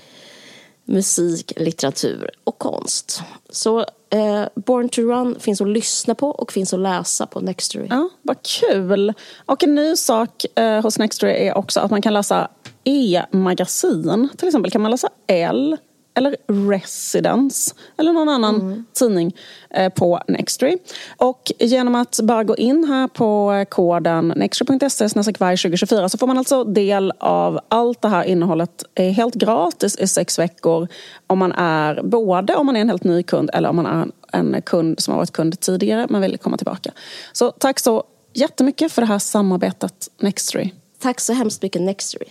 [0.84, 3.22] musik, litteratur och konst.
[3.50, 3.78] Så
[4.10, 7.86] eh, Born to Run finns att lyssna på och finns att läsa på Nextory.
[7.90, 9.12] Ja, vad kul!
[9.46, 12.48] Och en ny sak eh, hos Nextory är också att man kan läsa
[12.84, 14.28] e-magasin.
[14.38, 15.76] Till exempel kan man läsa L
[16.14, 16.36] eller
[16.70, 18.84] Residence eller någon annan mm.
[18.92, 19.36] tidning
[19.70, 20.78] eh, på Nextory.
[21.16, 26.64] Och genom att bara gå in här på koden nextory.se 2024 så får man alltså
[26.64, 30.88] del av allt det här innehållet helt gratis i sex veckor
[31.26, 34.08] om man är både om man är en helt ny kund eller om man är
[34.32, 36.90] en kund som har varit kund tidigare men vill komma tillbaka.
[37.32, 38.04] Så tack så
[38.34, 40.70] jättemycket för det här samarbetet Nextory.
[40.98, 42.26] Tack så hemskt mycket Nextory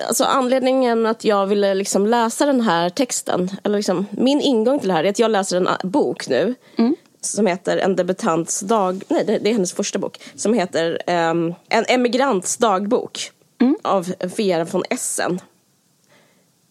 [0.00, 4.88] alltså anledningen att jag ville liksom läsa den här texten, eller liksom, min ingång till
[4.88, 6.96] det här är att jag läser en bok nu mm.
[7.20, 10.98] som heter En debutants dag, nej det är hennes första bok, som heter
[11.30, 13.30] um, En emigrants dagbok
[13.60, 13.76] mm.
[13.82, 15.40] av Vera von Essen.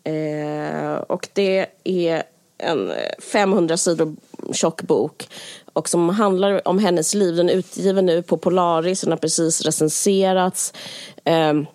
[0.09, 2.23] Uh, och det är
[2.57, 2.91] en
[3.31, 4.15] 500 sidor
[4.51, 5.27] tjock bok
[5.73, 7.35] och som handlar om hennes liv.
[7.35, 10.73] Den är utgiven nu på Polaris, den har precis recenserats.
[11.25, 11.67] Um,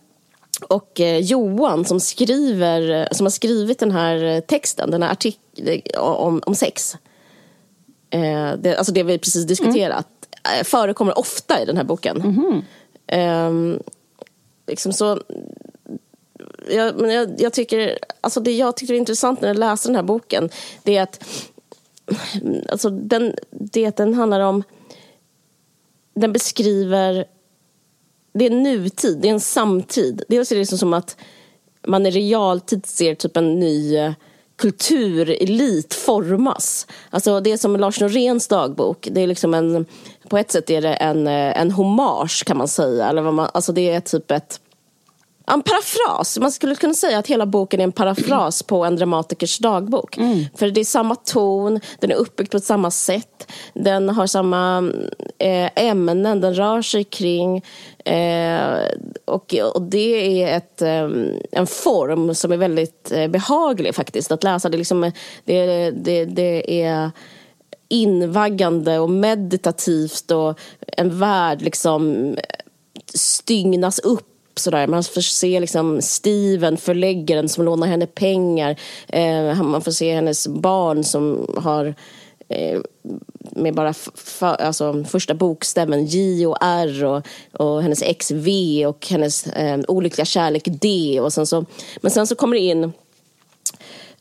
[0.62, 6.42] och eh, Johan som skriver, som har skrivit den här texten, den här artikeln om,
[6.46, 6.96] om sex.
[8.11, 10.06] Eh, det, alltså det vi precis diskuterat.
[10.44, 10.64] Mm.
[10.64, 12.16] Förekommer ofta i den här boken.
[12.20, 12.62] Mm.
[13.06, 13.80] Eh,
[14.66, 15.20] liksom så,
[16.70, 19.96] jag, men jag, jag, tycker, alltså det jag tycker är intressant när jag läser den
[19.96, 20.50] här boken,
[20.82, 21.24] det är att
[22.68, 24.62] alltså den, det den handlar om
[26.14, 27.24] den beskriver
[28.32, 30.22] det är nutid, det är en samtid.
[30.28, 31.16] Dels är det liksom som att
[31.86, 34.12] man i realtid ser typ en ny eh,
[34.58, 36.86] kulturelit formas.
[37.10, 39.08] Alltså det är som Lars Noréns dagbok.
[39.10, 39.86] Det är liksom en,
[40.28, 43.08] på ett sätt är det en, eh, en hommage kan man säga.
[43.08, 44.60] Eller vad man, alltså det är typ ett
[45.55, 46.38] en parafras.
[46.38, 50.16] Man skulle kunna säga att hela boken är en parafras på en dramatikers dagbok.
[50.16, 50.44] Mm.
[50.57, 53.53] För det är samma ton, den är uppbyggd på samma sätt.
[53.74, 54.92] Den har samma
[55.38, 57.62] eh, ämnen den rör sig kring.
[58.05, 58.78] Eh,
[59.24, 61.11] och, och det är ett, eh,
[61.53, 64.68] en form som är väldigt eh, behaglig faktiskt att läsa.
[64.68, 65.12] Det, liksom,
[65.44, 67.11] det, det, det är
[67.88, 70.59] invaggande och meditativt och
[70.96, 72.34] en värld liksom
[73.14, 74.26] stygnas upp
[74.61, 74.86] sådär.
[74.86, 78.76] Man får se liksom Steven, förläggaren som lånar henne pengar.
[79.08, 81.94] Eh, man får se hennes barn som har
[82.48, 82.80] eh,
[83.50, 83.94] med bara
[84.40, 90.24] alltså, första bokstäven J och R och, och hennes ex V och hennes eh, olyckliga
[90.24, 91.20] kärlek D.
[91.20, 91.64] Och sen så,
[92.00, 92.92] men sen så kommer det in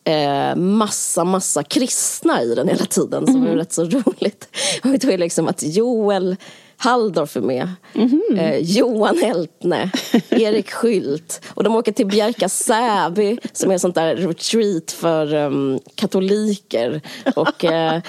[0.03, 3.47] eh, massa, massa kristna i den hela tiden som mm.
[3.47, 4.47] är rätt så roligt.
[4.83, 6.35] Och det är liksom att Joel
[6.81, 7.69] Halldorf är med.
[7.95, 8.39] Mm -hmm.
[8.39, 9.91] eh, Johan Heltne,
[10.29, 11.41] Erik Skylt.
[11.47, 17.01] Och de åker till Bjärka Säby som är sånt där retreat för um, katoliker.
[17.35, 17.95] Och, eh,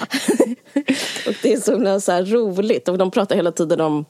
[1.27, 2.87] och det är så, så här roligt.
[2.87, 4.05] Och de pratar hela tiden om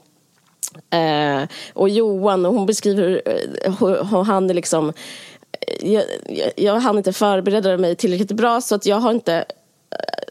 [0.89, 3.21] eh, och Johan, och hon beskriver hur,
[3.79, 4.93] hur, hur han är liksom
[5.81, 9.45] jag, jag, jag hann inte förbereda mig tillräckligt bra så att jag har inte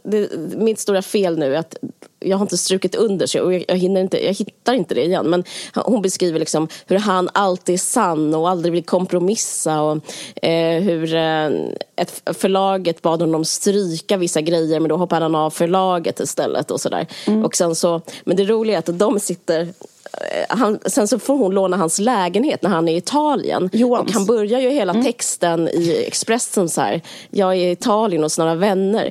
[0.02, 1.76] det, mitt stora fel nu är att
[2.20, 5.30] jag har inte strukit under så jag, jag, hinner inte, jag hittar inte det igen.
[5.30, 5.44] Men
[5.74, 9.82] hon beskriver liksom hur han alltid är sann och aldrig vill kompromissa.
[9.82, 9.98] Och,
[10.42, 11.50] eh, hur eh,
[11.96, 16.70] ett, förlaget bad honom stryka vissa grejer men då hoppade han av förlaget istället.
[16.70, 17.06] och sådär.
[17.26, 17.44] Mm.
[17.44, 21.36] Och sen så, Men det roliga är att de sitter eh, han, sen så får
[21.36, 23.70] hon låna hans lägenhet när han är i Italien.
[23.72, 24.08] Johans.
[24.08, 25.04] Och han börjar ju hela mm.
[25.04, 27.00] texten i Expressen så här.
[27.30, 29.10] Jag är i Italien hos några vänner.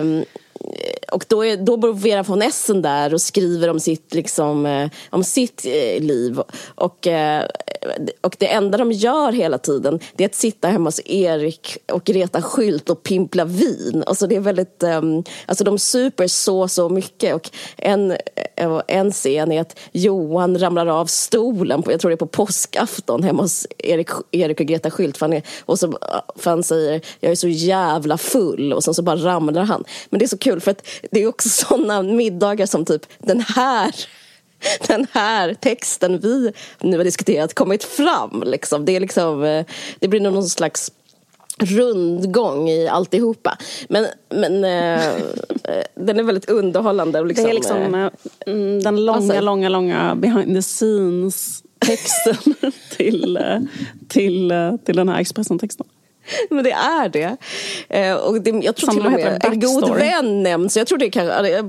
[0.00, 0.24] Um,
[0.64, 4.66] Eh, och då, är, då bor Vera von Essen där och skriver om sitt, liksom,
[4.66, 6.40] eh, om sitt eh, liv.
[6.74, 7.46] Och, eh,
[8.20, 12.10] och det enda de gör hela tiden det är att sitta hemma hos Erik och
[12.10, 14.04] reta skylt och pimpla vin.
[14.06, 17.34] Alltså det är väldigt, ehm, alltså de super så, så mycket.
[17.34, 18.10] Och en,
[18.56, 22.26] eh, en scen är att Johan ramlar av stolen, på, jag tror det är på
[22.26, 25.16] påskafton, hemma hos Erik, Erik och Greta Skylt.
[25.16, 25.92] För han, är, och så, eh,
[26.36, 28.72] för han säger, jag är så jävla full.
[28.72, 29.84] Och sen så bara ramlar han.
[30.10, 33.40] Men det är så kul för att det är också sådana middagar som typ den
[33.40, 33.94] här
[34.86, 38.42] den här texten vi nu har diskuterat kommit fram.
[38.46, 38.84] Liksom.
[38.84, 39.66] Det, är liksom, eh,
[39.98, 40.92] det blir någon slags
[41.58, 43.58] rundgång i alltihopa.
[43.88, 45.00] Men, men äh,
[45.94, 47.24] den är väldigt underhållande.
[47.24, 48.10] Liksom, det är liksom äh,
[48.82, 52.54] den långa, alltså, långa, långa behind the scenes texten
[52.96, 53.38] till,
[54.08, 54.52] till,
[54.84, 55.86] till den här Expressen-texten.
[56.50, 57.36] Men det är det.
[57.88, 60.76] Eh, och det, jag tror Som till och med en god vän nämns.
[60.76, 61.26] Jag, tror det kan,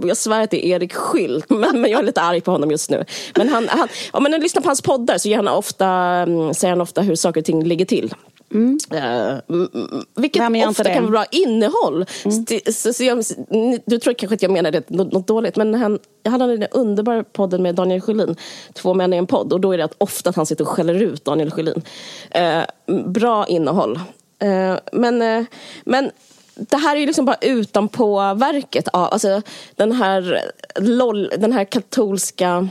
[0.08, 2.72] jag svär att det är Erik Skylt, men, men jag är lite arg på honom
[2.72, 3.06] just nu.
[3.36, 6.72] Men han, han, om man lyssnar på hans poddar så ger han ofta, mm, säger
[6.72, 8.14] han ofta hur saker och ting ligger till.
[8.54, 8.78] Mm.
[8.94, 9.66] Uh,
[10.16, 12.06] vilket ofta kan vara bra innehåll.
[12.26, 12.46] Mm.
[12.74, 13.24] Så, så jag,
[13.86, 16.68] du tror kanske att jag menar det något, något dåligt men han, jag hade den
[16.72, 18.36] underbara podden med Daniel Sjölin,
[18.74, 20.70] Två män i en podd och då är det att ofta att han sitter och
[20.70, 21.82] skäller ut Daniel Sjölin.
[22.38, 24.00] Uh, bra innehåll.
[24.44, 25.46] Eh, men, eh,
[25.84, 26.12] men
[26.56, 29.42] det här är ju liksom bara utanpå verket av alltså,
[29.76, 32.70] den, här, LOL, den här katolska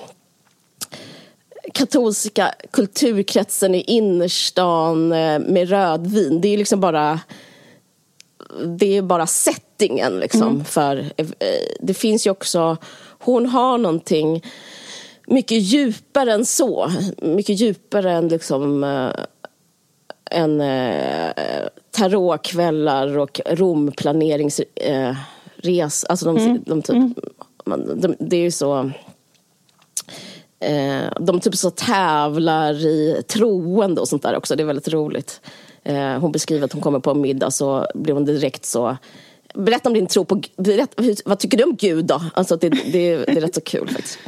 [1.74, 6.40] katolska kulturkretsen i innerstan eh, med rödvin.
[6.40, 7.20] Det är liksom bara
[8.78, 10.64] det är bara settingen liksom mm.
[10.64, 11.12] för
[11.80, 12.76] det finns ju också
[13.18, 14.44] hon har någonting
[15.26, 16.92] mycket djupare än så.
[17.22, 18.84] Mycket djupare än liksom
[20.32, 24.68] en eh, tarotkvällar och romplaneringsres...
[24.76, 25.16] Eh,
[26.08, 26.62] alltså de, mm.
[26.66, 26.96] de typ,
[27.66, 28.00] mm.
[28.00, 28.90] de, det är ju så...
[30.60, 34.56] Eh, de typ så tävlar i troende och sånt där också.
[34.56, 35.40] Det är väldigt roligt.
[35.82, 38.96] Eh, hon beskriver att hon kommer på en middag så blir hon direkt så
[39.54, 42.22] Berätta om din tro på berätta, Vad tycker du om Gud då?
[42.34, 44.18] Alltså det, det, det är rätt så kul faktiskt.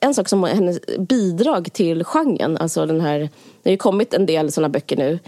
[0.00, 3.28] En sak som hennes bidrag till genren, alltså den här,
[3.64, 5.18] det har ju kommit en del sådana böcker nu.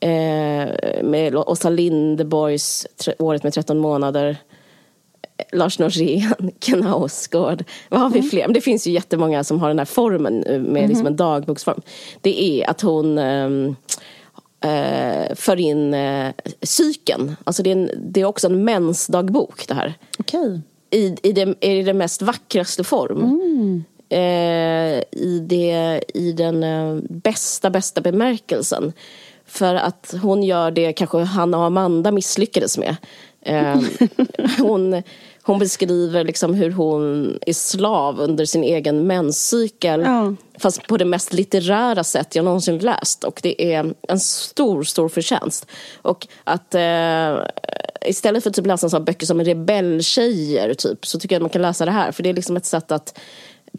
[0.00, 2.86] Eh, med Åsa Linderborgs
[3.18, 4.36] Året med 13 månader.
[5.52, 7.64] Lars Norén, Ken Hausgård.
[7.88, 8.30] Vad har vi mm.
[8.30, 8.46] fler?
[8.46, 10.88] Men det finns ju jättemånga som har den här formen med mm.
[10.88, 11.80] liksom en dagboksform.
[12.20, 13.74] Det är att hon eh,
[15.34, 17.36] för in eh, psyken.
[17.44, 19.94] Alltså det är, en, det är också en mensdagbok det här.
[20.18, 20.60] Okay.
[20.90, 23.18] I, i, det, I det mest vackraste form.
[23.18, 23.51] Mm.
[24.12, 28.92] Eh, i, det, i den eh, bästa, bästa bemärkelsen.
[29.46, 32.96] För att hon gör det kanske Hanna och Amanda misslyckades med.
[33.40, 33.80] Eh,
[34.58, 35.02] hon,
[35.42, 40.00] hon beskriver liksom hur hon är slav under sin egen menscykel.
[40.00, 40.34] Ja.
[40.58, 43.24] Fast på det mest litterära sätt jag någonsin läst.
[43.24, 45.66] Och det är en stor, stor förtjänst.
[46.02, 47.36] Och att eh,
[48.06, 51.50] istället för att typ läsa sådana böcker som Rebelltjejer typ, så tycker jag att man
[51.50, 52.12] kan läsa det här.
[52.12, 53.18] För det är liksom ett sätt att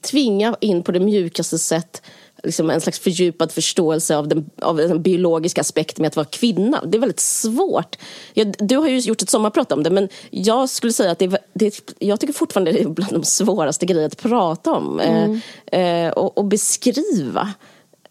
[0.03, 2.01] tvinga in på det mjukaste sätt
[2.43, 6.83] liksom en slags fördjupad förståelse av den, av den biologiska aspekten med att vara kvinna.
[6.85, 7.95] Det är väldigt svårt.
[8.33, 11.37] Jag, du har ju gjort ett sommarprat om det, men jag skulle säga att det,
[11.53, 15.41] det, jag tycker fortfarande det är bland de svåraste grejerna att prata om mm.
[15.65, 17.53] eh, och, och, beskriva.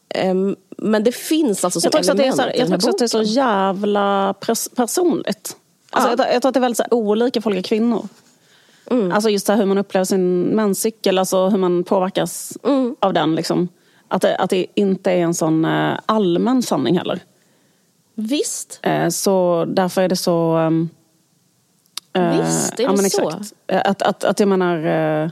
[0.09, 0.35] Eh,
[0.77, 3.09] men det finns alltså som jag element är så, Jag tror också att det är
[3.09, 4.35] så jävla
[4.77, 5.57] personligt.
[5.91, 6.27] Alltså, ja.
[6.27, 8.09] jag, jag tror att det är väldigt så olika för olika kvinnor.
[8.91, 9.13] Mm.
[9.13, 12.97] Alltså just hur man upplever sin menscykel, alltså hur man påverkas mm.
[13.01, 13.35] av den.
[13.35, 13.69] Liksom.
[14.09, 17.21] Att, det, att det inte är en sån eh, allmän sanning heller.
[18.15, 18.81] Visst.
[18.83, 20.57] Eh, så därför är det så...
[20.57, 20.89] Ehm,
[22.13, 23.29] eh, Visst, är det ja, men så?
[23.29, 23.55] Exakt.
[23.67, 25.31] Att, att, att jag menar...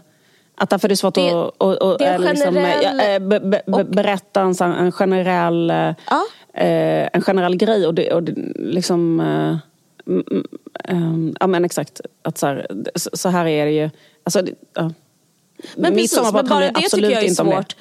[0.54, 3.22] Att därför är det svårt det, att, att, att, det liksom, generell...
[3.22, 5.72] be, be, be, berätta en, en generell,
[6.10, 6.26] ja.
[7.12, 7.86] en generell grej.
[7.86, 9.20] Och det, och det, liksom,
[11.40, 12.00] ja men exakt.
[12.22, 13.90] Att så här, så här är det ju.
[14.24, 14.42] Alltså,
[14.74, 14.92] ja.
[15.76, 17.74] Men precis, men bara det tycker jag är svårt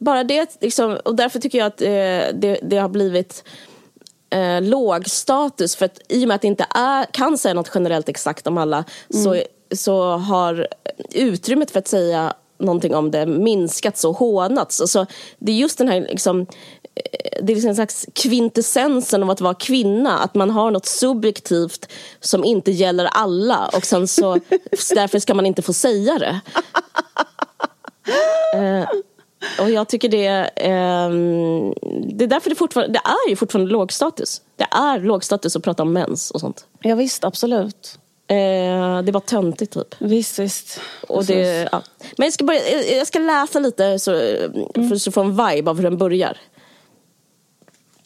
[0.00, 1.88] bara det, liksom, och därför tycker jag att eh,
[2.40, 3.44] det, det, har blivit
[4.30, 5.76] eh, låg status.
[5.76, 8.58] För att i och med att det inte är, kan säga något generellt exakt om
[8.58, 9.24] alla mm.
[9.24, 9.42] så,
[9.76, 10.68] så har
[11.12, 14.80] utrymmet för att säga någonting om det minskats och hånats.
[14.80, 15.06] Alltså,
[15.38, 16.46] det är just den här liksom,
[17.42, 20.18] det är liksom en slags kvintessensen av att vara kvinna.
[20.18, 21.88] Att man har något subjektivt
[22.20, 24.34] som inte gäller alla och sen så
[24.94, 26.40] därför ska man inte få säga det.
[28.54, 28.88] Eh,
[29.60, 30.26] och jag tycker det,
[30.56, 31.10] eh,
[32.16, 34.42] det är därför det fortfarande, det är ju fortfarande lågstatus.
[34.56, 36.66] Det är lågstatus att prata om mens och sånt.
[36.82, 37.98] Ja visst, absolut.
[38.26, 39.94] Eh, det var töntigt typ.
[39.98, 40.80] Visst, visst.
[41.08, 41.82] Och det, ja.
[42.16, 44.88] Men jag ska, börja, jag ska läsa lite så, mm.
[44.88, 46.38] för att få en vibe av hur den börjar.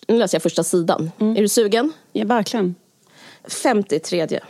[0.08, 1.10] Nu läser jag första sidan.
[1.20, 1.36] Mm.
[1.36, 1.92] Är du sugen?
[2.12, 2.74] Ja, verkligen.
[3.48, 4.40] 53.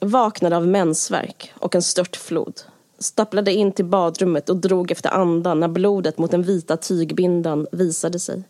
[0.00, 2.62] Vaknade av mensvärk och en störtflod
[3.00, 8.18] stapplade in till badrummet och drog efter andan när blodet mot den vita tygbindan visade
[8.18, 8.42] sig.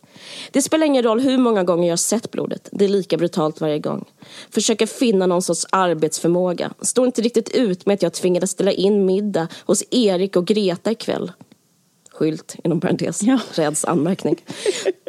[0.51, 3.79] Det spelar ingen roll hur många gånger jag sett blodet, det är lika brutalt varje
[3.79, 4.05] gång.
[4.51, 6.73] Försöker finna någon sorts arbetsförmåga.
[6.81, 10.91] Står inte riktigt ut med att jag tvingades ställa in middag hos Erik och Greta
[10.91, 11.33] ikväll.
[12.21, 13.41] Skylt, inom parentes, ja.
[13.55, 14.45] räds anmärkning.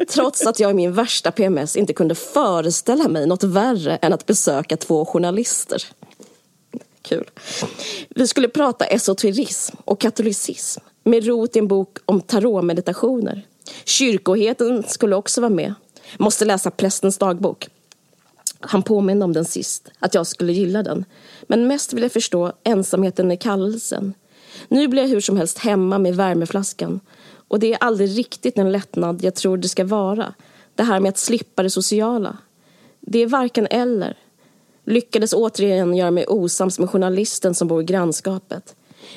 [0.10, 4.26] Trots att jag i min värsta PMS inte kunde föreställa mig något värre än att
[4.26, 5.84] besöka två journalister.
[7.02, 7.30] Kul.
[8.10, 13.48] Vi skulle prata esoterism och katolicism med rot i en bok om tarotmeditationer.
[13.84, 15.74] Kyrkoheten skulle också vara med.
[16.18, 17.68] Måste läsa prästens dagbok.
[18.60, 21.06] Han påminde om den sist, att jag skulle gilla den.
[21.42, 24.14] Men mest vill jag förstå ensamheten i kallelsen.
[24.68, 27.00] Nu blir jag hur som helst hemma med värmeflaskan.
[27.48, 30.34] Och det är aldrig riktigt den lättnad jag tror det ska vara.
[30.76, 32.38] Det här med att slippa det sociala.
[33.00, 34.18] Det är varken eller
[34.86, 38.76] lyckades återigen göra mig osams med journalisten som bor i grannskapet.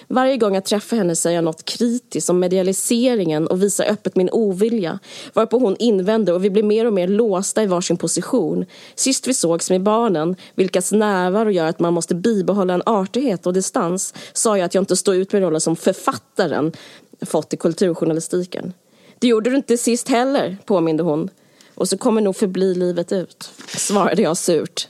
[0.09, 4.31] Varje gång jag träffar henne säger jag något kritiskt om medialiseringen och visar öppet min
[4.31, 4.99] ovilja
[5.33, 8.65] varpå hon invänder och vi blir mer och mer låsta i varsin position.
[8.95, 13.53] Sist vi sågs med barnen, vilkas närvaro gör att man måste bibehålla en artighet och
[13.53, 16.73] distans, sa jag att jag inte står ut med rollen som författaren
[17.21, 18.73] fått i kulturjournalistiken.
[19.19, 21.31] Det gjorde du inte sist heller, påminde hon.
[21.75, 24.89] Och så kommer nog förbli livet ut, svarade jag surt.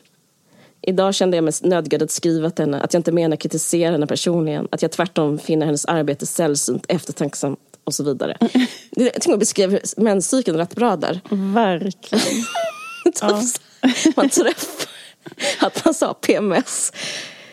[0.87, 4.07] Idag kände jag mig nödgad att skriva till henne att jag inte menar kritisera henne
[4.07, 8.37] personligen, att jag tvärtom finner hennes arbete sällsynt eftertanksamt och så vidare.
[8.91, 11.20] Jag tycker hon beskrev menscykeln rätt bra där.
[11.55, 12.45] Verkligen.
[13.20, 13.43] ja.
[14.16, 14.89] man träffar,
[15.61, 16.93] att man sa PMS,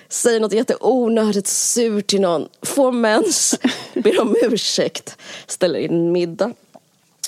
[0.10, 3.60] säger något jätteonödigt surt till någon, får mens,
[3.94, 5.18] ber om ursäkt,
[5.48, 6.54] ställer in middag.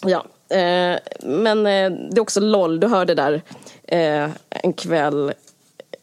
[0.05, 0.25] Ja,
[0.57, 3.41] eh, men eh, det är också LOL, du hörde där
[3.87, 5.33] eh, en kväll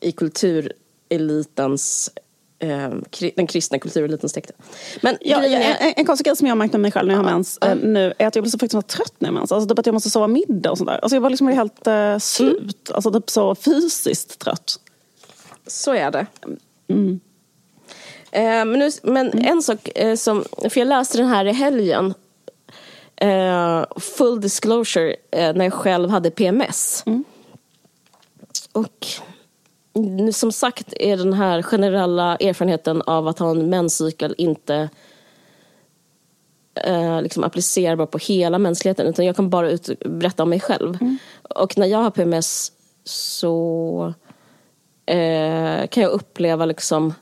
[0.01, 2.11] i kulturelitens
[2.59, 2.91] eh,
[3.37, 4.57] den kristna kulturelitens tecken.
[5.01, 5.93] Men ja, är...
[5.97, 8.27] en, konsekvens som jag märkt med mig själv när jag har mens uh, nu är
[8.27, 9.53] att jag blir så fruktansvärt trött när jag har mens.
[9.53, 10.99] Alltså typ att jag måste sova middag och sånt där.
[10.99, 12.89] Alltså jag var liksom helt uh, slut.
[12.89, 12.95] Mm.
[12.95, 14.81] Alltså typ så fysiskt trött.
[15.67, 16.27] Så är det.
[16.89, 17.21] Mm.
[18.31, 19.45] Eh, men, nu, men mm.
[19.45, 22.15] en sak eh, som, för jag läste den här i helgen.
[23.17, 27.03] Eh, full disclosure eh, när jag själv hade PMS.
[27.07, 27.25] Mm.
[28.73, 29.07] Och
[30.33, 34.89] som sagt är den här generella erfarenheten av att ha en menscykel inte
[36.75, 40.99] eh, liksom applicerbar på hela mänskligheten utan jag kan bara ut, berätta om mig själv.
[41.01, 41.19] Mm.
[41.43, 42.73] Och när jag har PMS
[43.05, 44.15] så
[45.07, 47.15] eh, kan jag uppleva liksom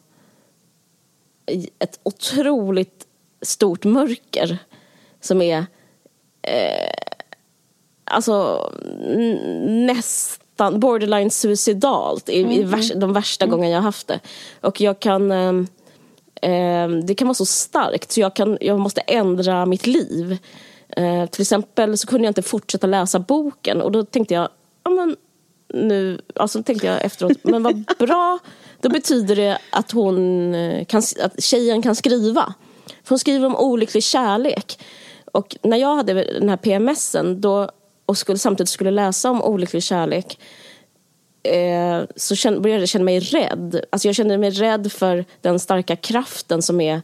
[1.78, 3.06] ett otroligt
[3.42, 4.58] stort mörker
[5.20, 5.66] som är
[6.42, 6.90] eh,
[8.04, 8.66] alltså
[10.58, 12.52] nästan borderline suicidalt i, mm.
[12.52, 13.50] i värsta, de värsta mm.
[13.52, 14.20] gångerna jag haft det.
[14.60, 15.52] Och jag kan eh,
[16.42, 20.38] eh, det kan vara så starkt så jag, kan, jag måste ändra mitt liv.
[20.96, 24.48] Eh, till exempel så kunde jag inte fortsätta läsa boken och då tänkte jag,
[24.84, 25.16] ja men
[25.74, 28.38] nu, alltså tänkte jag efteråt, men vad bra,
[28.80, 32.54] då betyder det att hon eh, kan, att tjejen kan skriva.
[33.04, 34.78] För hon skriver om olycklig kärlek.
[35.32, 37.70] Och när jag hade den här PMSen då,
[38.08, 40.38] och skulle, samtidigt skulle läsa om olycklig kärlek
[41.42, 43.80] eh, så kände, började jag känna mig rädd.
[43.90, 47.02] Alltså jag kände mig rädd för den starka kraften som är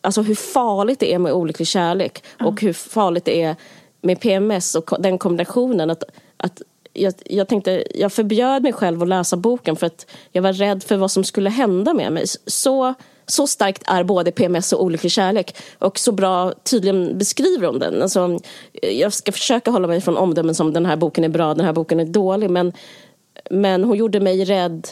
[0.00, 2.52] Alltså hur farligt det är med olycklig kärlek mm.
[2.52, 3.56] och hur farligt det är
[4.00, 5.90] med PMS och den kombinationen.
[5.90, 6.02] Att,
[6.36, 10.52] att jag, jag, tänkte, jag förbjöd mig själv att läsa boken för att jag var
[10.52, 12.24] rädd för vad som skulle hända med mig.
[12.46, 12.94] Så,
[13.26, 18.02] så starkt är både PMS och olycklig kärlek och så bra tydligen beskriver hon den.
[18.02, 18.38] Alltså,
[18.82, 21.72] jag ska försöka hålla mig från omdömen som den här boken är bra, den här
[21.72, 22.72] boken är dålig men,
[23.50, 24.88] men hon gjorde mig rädd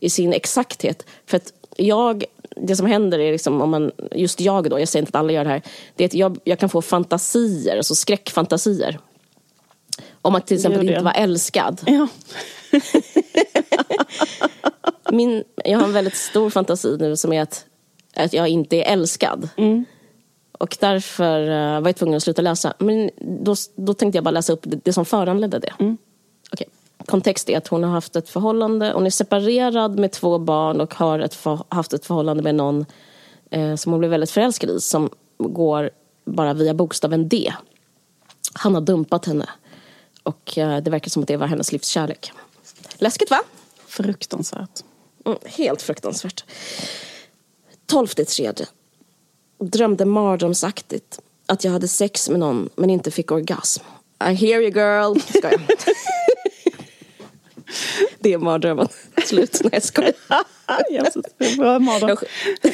[0.00, 1.06] i sin exakthet.
[1.26, 2.24] För att jag,
[2.56, 5.32] det som händer är liksom, om man, just jag då, jag säger inte att alla
[5.32, 5.62] gör det här,
[5.96, 8.98] det är att jag, jag kan få fantasier, alltså skräckfantasier
[10.22, 11.80] om att till exempel inte vara älskad.
[11.86, 12.08] Ja.
[15.10, 17.64] Min, jag har en väldigt stor fantasi nu som är att,
[18.16, 19.48] att jag inte är älskad.
[19.56, 19.84] Mm.
[20.58, 22.74] Och därför uh, var jag tvungen att sluta läsa.
[22.78, 25.72] Men då, då tänkte jag bara läsa upp det, det som föranledde det.
[25.78, 25.96] Mm.
[26.52, 26.66] Okay.
[27.06, 28.92] Kontext är att hon har haft ett förhållande.
[28.94, 32.86] Hon är separerad med två barn och har ett för, haft ett förhållande med någon
[33.50, 34.80] eh, som hon blev väldigt förälskad i.
[34.80, 35.90] Som går
[36.24, 37.52] bara via bokstaven D.
[38.54, 39.48] Han har dumpat henne.
[40.22, 42.32] Och eh, det verkar som att det var hennes livskärlek.
[42.94, 43.42] Läskigt va?
[43.86, 44.84] Fruktansvärt.
[45.26, 46.44] Mm, helt fruktansvärt.
[47.86, 48.66] Tolfte tredje.
[49.58, 53.82] Drömde mardrömsaktigt att jag hade sex med någon men inte fick orgasm.
[54.30, 55.20] I hear you girl.
[55.38, 55.60] Ska jag.
[58.18, 58.88] det är mardrömmen.
[59.26, 59.60] Slut.
[59.62, 60.14] Nej jag skojar.
[60.90, 62.16] Jesus, det var mardröm.
[62.62, 62.70] det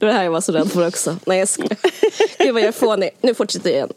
[0.00, 1.16] var det här jag var så rädd för också.
[1.26, 1.76] Nej jag skojar.
[2.38, 3.10] Gud vad jag är fånig.
[3.20, 3.92] Nu fortsätter jag igen.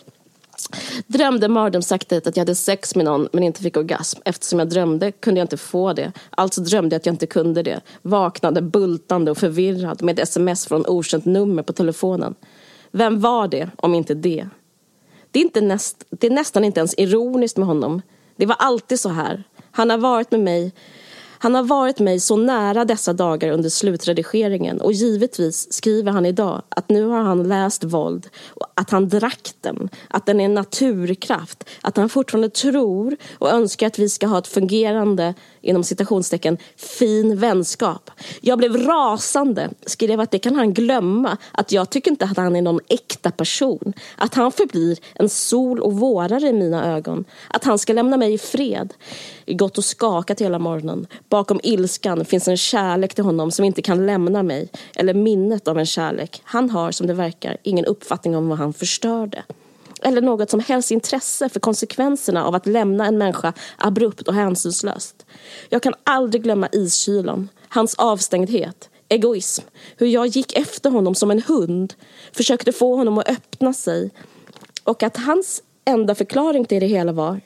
[1.07, 4.19] Drömde mardrömsaktigt att jag hade sex med någon men inte fick orgasm.
[4.25, 6.11] Eftersom jag drömde kunde jag inte få det.
[6.29, 7.81] Alltså drömde jag att jag inte kunde det.
[8.01, 12.35] Vaknade bultande och förvirrad med ett sms från okänt nummer på telefonen.
[12.91, 14.47] Vem var det om inte det?
[15.31, 18.01] Det är, inte näst, det är nästan inte ens ironiskt med honom.
[18.35, 19.43] Det var alltid så här.
[19.71, 20.73] Han har varit med mig
[21.41, 26.61] han har varit mig så nära dessa dagar under slutredigeringen och givetvis skriver han idag
[26.69, 28.27] att nu har han läst våld,
[28.73, 33.87] att han drack den, att den är en naturkraft, att han fortfarande tror och önskar
[33.87, 38.11] att vi ska ha ett fungerande, inom citationstecken, fin vänskap.
[38.41, 42.55] Jag blev rasande, skrev att det kan han glömma, att jag tycker inte att han
[42.55, 47.63] är någon äkta person, att han förblir en sol och vårare i mina ögon, att
[47.63, 48.93] han ska lämna mig i fred
[49.55, 51.07] gått och skakat hela morgonen.
[51.29, 54.69] Bakom ilskan finns en kärlek till honom som inte kan lämna mig.
[54.95, 56.41] Eller minnet av en kärlek.
[56.43, 59.43] Han har, som det verkar, ingen uppfattning om vad han förstörde.
[60.01, 65.25] Eller något som helst intresse för konsekvenserna av att lämna en människa abrupt och hänsynslöst.
[65.69, 69.63] Jag kan aldrig glömma iskylan, hans avstängdhet, egoism,
[69.97, 71.93] hur jag gick efter honom som en hund,
[72.31, 74.11] försökte få honom att öppna sig
[74.83, 77.41] och att hans enda förklaring till det hela var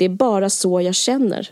[0.00, 1.48] det är bara så jag känner.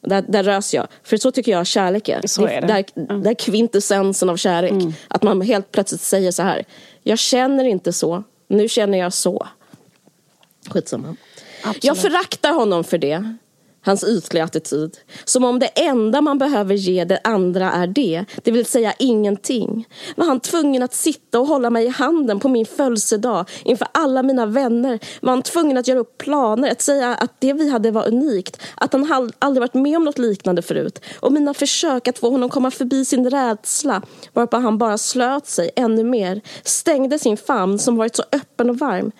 [0.00, 0.86] Där, där rös jag.
[1.02, 2.26] För så tycker jag kärlek är.
[2.26, 2.66] Så är det.
[2.66, 3.22] Där, mm.
[3.22, 4.70] där kvintessensen av kärlek.
[4.70, 4.92] Mm.
[5.08, 6.64] Att man helt plötsligt säger så här.
[7.02, 8.24] Jag känner inte så.
[8.48, 9.46] Nu känner jag så.
[10.70, 11.16] Skitsamma.
[11.62, 11.84] Absolut.
[11.84, 13.36] Jag föraktar honom för det
[13.82, 14.98] hans ytliga attityd.
[15.24, 19.88] Som om det enda man behöver ge det andra är det, det vill säga ingenting.
[20.16, 24.22] Var han tvungen att sitta och hålla mig i handen på min födelsedag inför alla
[24.22, 24.98] mina vänner?
[25.20, 28.62] Var han tvungen att göra upp planer, att säga att det vi hade var unikt?
[28.74, 31.00] Att han aldrig varit med om något liknande förut?
[31.20, 34.02] Och mina försök att få honom komma förbi sin rädsla
[34.32, 38.78] varpå han bara slöt sig ännu mer, stängde sin famn som varit så öppen och
[38.78, 39.12] varm.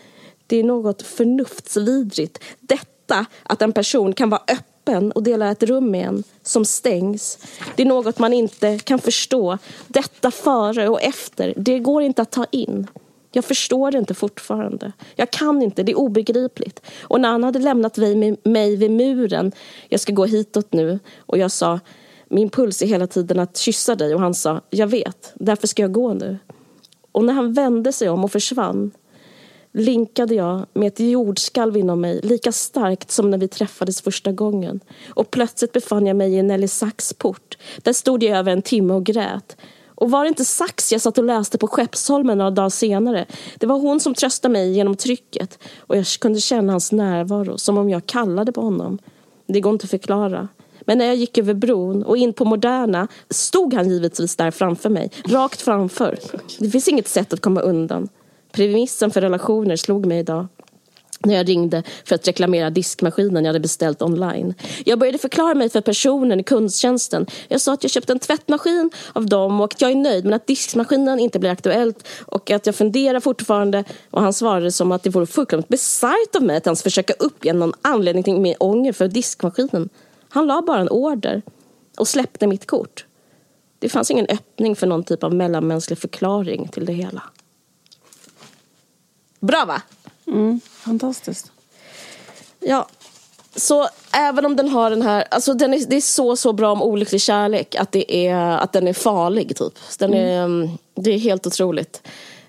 [0.51, 2.39] Det är något förnuftsvidrigt.
[2.61, 7.39] Detta att en person kan vara öppen och dela ett rum med en som stängs.
[7.77, 9.59] Det är något man inte kan förstå.
[9.87, 12.87] Detta före och efter, det går inte att ta in.
[13.33, 14.93] Jag förstår det inte fortfarande.
[15.17, 16.81] Jag kan inte, det är obegripligt.
[17.01, 17.97] Och när han hade lämnat
[18.43, 19.53] mig vid muren,
[19.89, 21.81] jag ska gå hitåt nu, och jag sa
[22.29, 25.83] min puls är hela tiden att kyssa dig och han sa, jag vet, därför ska
[25.83, 26.39] jag gå nu.
[27.13, 28.91] Och när han vände sig om och försvann
[29.73, 34.81] linkade jag med ett jordskalv inom mig lika starkt som när vi träffades första gången.
[35.09, 37.59] Och plötsligt befann jag mig i Nelly Sachs port.
[37.83, 39.57] Där stod jag över en timme och grät.
[40.01, 43.27] Och var det inte Sax jag satt och läste på Skeppsholmen några dagar senare?
[43.59, 47.79] Det var hon som tröstade mig genom trycket och jag kunde känna hans närvaro som
[47.79, 48.99] om jag kallade på honom.
[49.47, 50.49] Det går inte att förklara.
[50.81, 54.89] Men när jag gick över bron och in på Moderna stod han givetvis där framför
[54.89, 56.19] mig, rakt framför.
[56.59, 58.09] Det finns inget sätt att komma undan.
[58.53, 60.47] Premissen för relationer slog mig idag
[61.25, 64.55] när jag ringde för att reklamera diskmaskinen jag hade beställt online.
[64.85, 67.27] Jag började förklara mig för personen i kundtjänsten.
[67.49, 70.35] Jag sa att jag köpt en tvättmaskin av dem och att jag är nöjd men
[70.35, 75.03] att diskmaskinen inte blir aktuellt och att jag funderar fortfarande och han svarade som att
[75.03, 78.93] det vore fullkomligt bisarrt av mig att ens försöka uppge någon anledning till min ånger
[78.93, 79.89] för diskmaskinen.
[80.29, 81.43] Han la bara en order
[81.99, 83.07] och släppte mitt kort.
[83.79, 87.23] Det fanns ingen öppning för någon typ av mellanmänsklig förklaring till det hela.
[89.41, 89.83] Bra va?
[90.27, 91.53] Mm, fantastiskt.
[92.61, 92.89] Ja,
[93.57, 96.73] så även om den har den här, alltså den är, det är så så bra
[96.73, 99.73] om olycklig kärlek att, det är, att den är farlig typ.
[99.99, 100.71] Den är, mm.
[100.95, 102.03] Det är helt otroligt.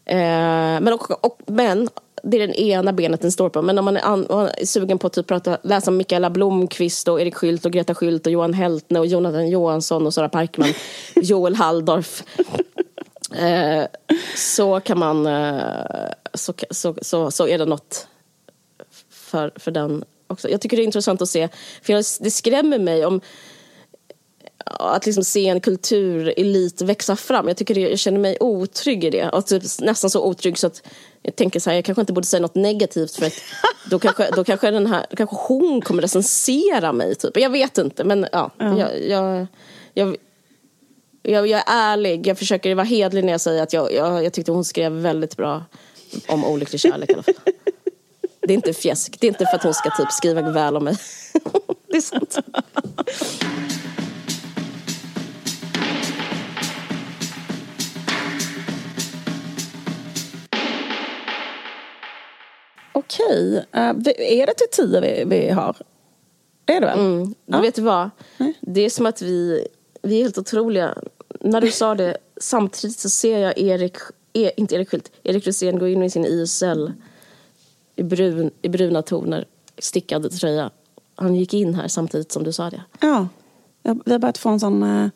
[0.06, 1.90] Eh, men, och, och, men
[2.24, 3.62] det är den ena benet den står på.
[3.62, 6.30] Men om man är, an, man är sugen på att typ prata, läsa om Mikaela
[6.30, 10.30] Blomqvist och Erik Skylt och Greta Skylt och Johan Heltne och Jonathan Johansson och Sara
[10.30, 10.74] Parkman,
[11.16, 12.24] Joel Halldorf.
[13.36, 13.86] Eh,
[14.36, 18.08] så kan man, eh, så, så, så, så är det något
[19.10, 20.50] för, för den också.
[20.50, 21.50] Jag tycker det är intressant att se,
[21.82, 23.22] för jag, det skrämmer mig om
[24.66, 27.48] att liksom se en kulturelit växa fram.
[27.48, 29.30] Jag, tycker det, jag känner mig otrygg i det.
[29.30, 30.84] Och typ nästan så otrygg så att
[31.22, 33.34] jag tänker så här, jag kanske inte borde säga något negativt för att
[33.90, 37.16] då kanske, då kanske, den här, kanske hon kommer recensera mig.
[37.16, 37.38] Typ.
[37.38, 38.52] Jag vet inte, men ja.
[38.58, 39.48] Jag, jag,
[39.94, 40.18] jag,
[41.24, 44.34] jag, jag, är ärlig, jag försöker vara hedlig när jag säger att jag, jag, jag
[44.34, 45.64] tyckte hon skrev väldigt bra
[46.28, 47.34] om olycklig kärlek i alla fall.
[48.40, 50.84] Det är inte fjäsk, det är inte för att hon ska typ skriva väl om
[50.84, 50.98] mig.
[51.88, 52.38] det är sant.
[62.94, 65.76] Okej, uh, är det till tio vi, vi har?
[66.66, 67.00] Det är det väl?
[67.00, 67.36] Mm.
[67.46, 67.62] Ja.
[67.62, 68.10] Vet du vad?
[68.38, 68.54] Mm.
[68.62, 69.68] Det är som att vi
[70.02, 70.98] vi är helt otroliga.
[71.40, 73.96] När du sa det, samtidigt så ser jag Erik,
[74.34, 76.92] e, inte Erik Skylt, Erik Rosén gå in i sin ISL
[77.96, 79.46] i, brun, i bruna toner,
[79.78, 80.72] stickad tröja.
[81.16, 82.84] Han gick in här samtidigt som du sa det.
[83.02, 83.28] Ja,
[84.06, 84.84] vi har börjat få en sån...
[84.84, 85.10] Uh...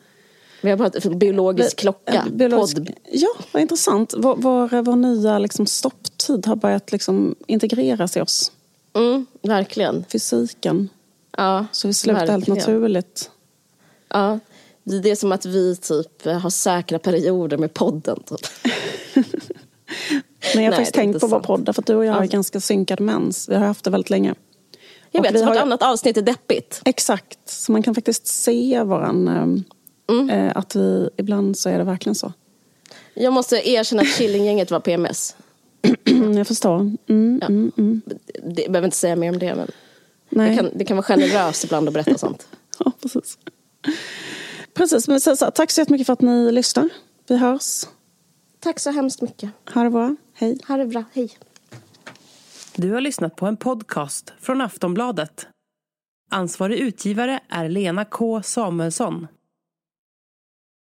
[0.60, 2.24] Vi har börjat biologisk vi, klocka.
[2.30, 2.90] Biologisk, podd.
[3.10, 4.14] Ja, vad intressant.
[4.16, 8.52] Vår, vår, vår nya liksom, stopptid har börjat liksom, integreras i oss.
[8.94, 10.04] Mm, verkligen.
[10.08, 10.88] Fysiken.
[11.36, 13.30] Ja, Så vi slutar helt naturligt.
[14.08, 14.38] Ja,
[14.86, 18.22] det är som att vi typ har säkra perioder med podden.
[18.22, 18.40] Typ.
[20.54, 22.60] Men jag har faktiskt tänkt på vår podd, för att du och jag har ganska
[22.60, 23.48] synkad mens.
[23.48, 24.34] Vi har haft det väldigt länge.
[25.10, 25.92] Jag vet, vartannat har...
[25.92, 26.82] avsnitt är deppigt.
[26.84, 29.28] Exakt, så man kan faktiskt se våran...
[29.28, 29.64] Ehm,
[30.10, 30.30] mm.
[30.30, 32.32] Äh, att vi, ibland så är det verkligen så.
[33.14, 35.36] Jag måste erkänna att Killinggänget var PMS.
[36.36, 36.78] jag förstår.
[37.08, 37.46] Mm, ja.
[37.46, 38.02] mm, mm.
[38.42, 39.70] Det, jag behöver inte säga mer om det, men
[40.28, 40.56] Nej.
[40.56, 42.48] Kan, det kan vara generöst ibland att berätta sånt.
[42.78, 43.38] ja, precis.
[44.76, 46.88] Precis, men så, så, tack så jättemycket för att ni lyssnar.
[47.28, 47.84] Vi hörs.
[48.60, 49.50] Tack så hemskt mycket.
[49.74, 50.16] Ha det bra.
[50.34, 50.58] Hej.
[50.68, 51.04] Ha det bra.
[51.12, 51.30] Hej.
[52.74, 55.46] Du har lyssnat på en podcast från Aftonbladet.
[56.30, 59.26] Ansvarig utgivare är Lena K Samuelsson.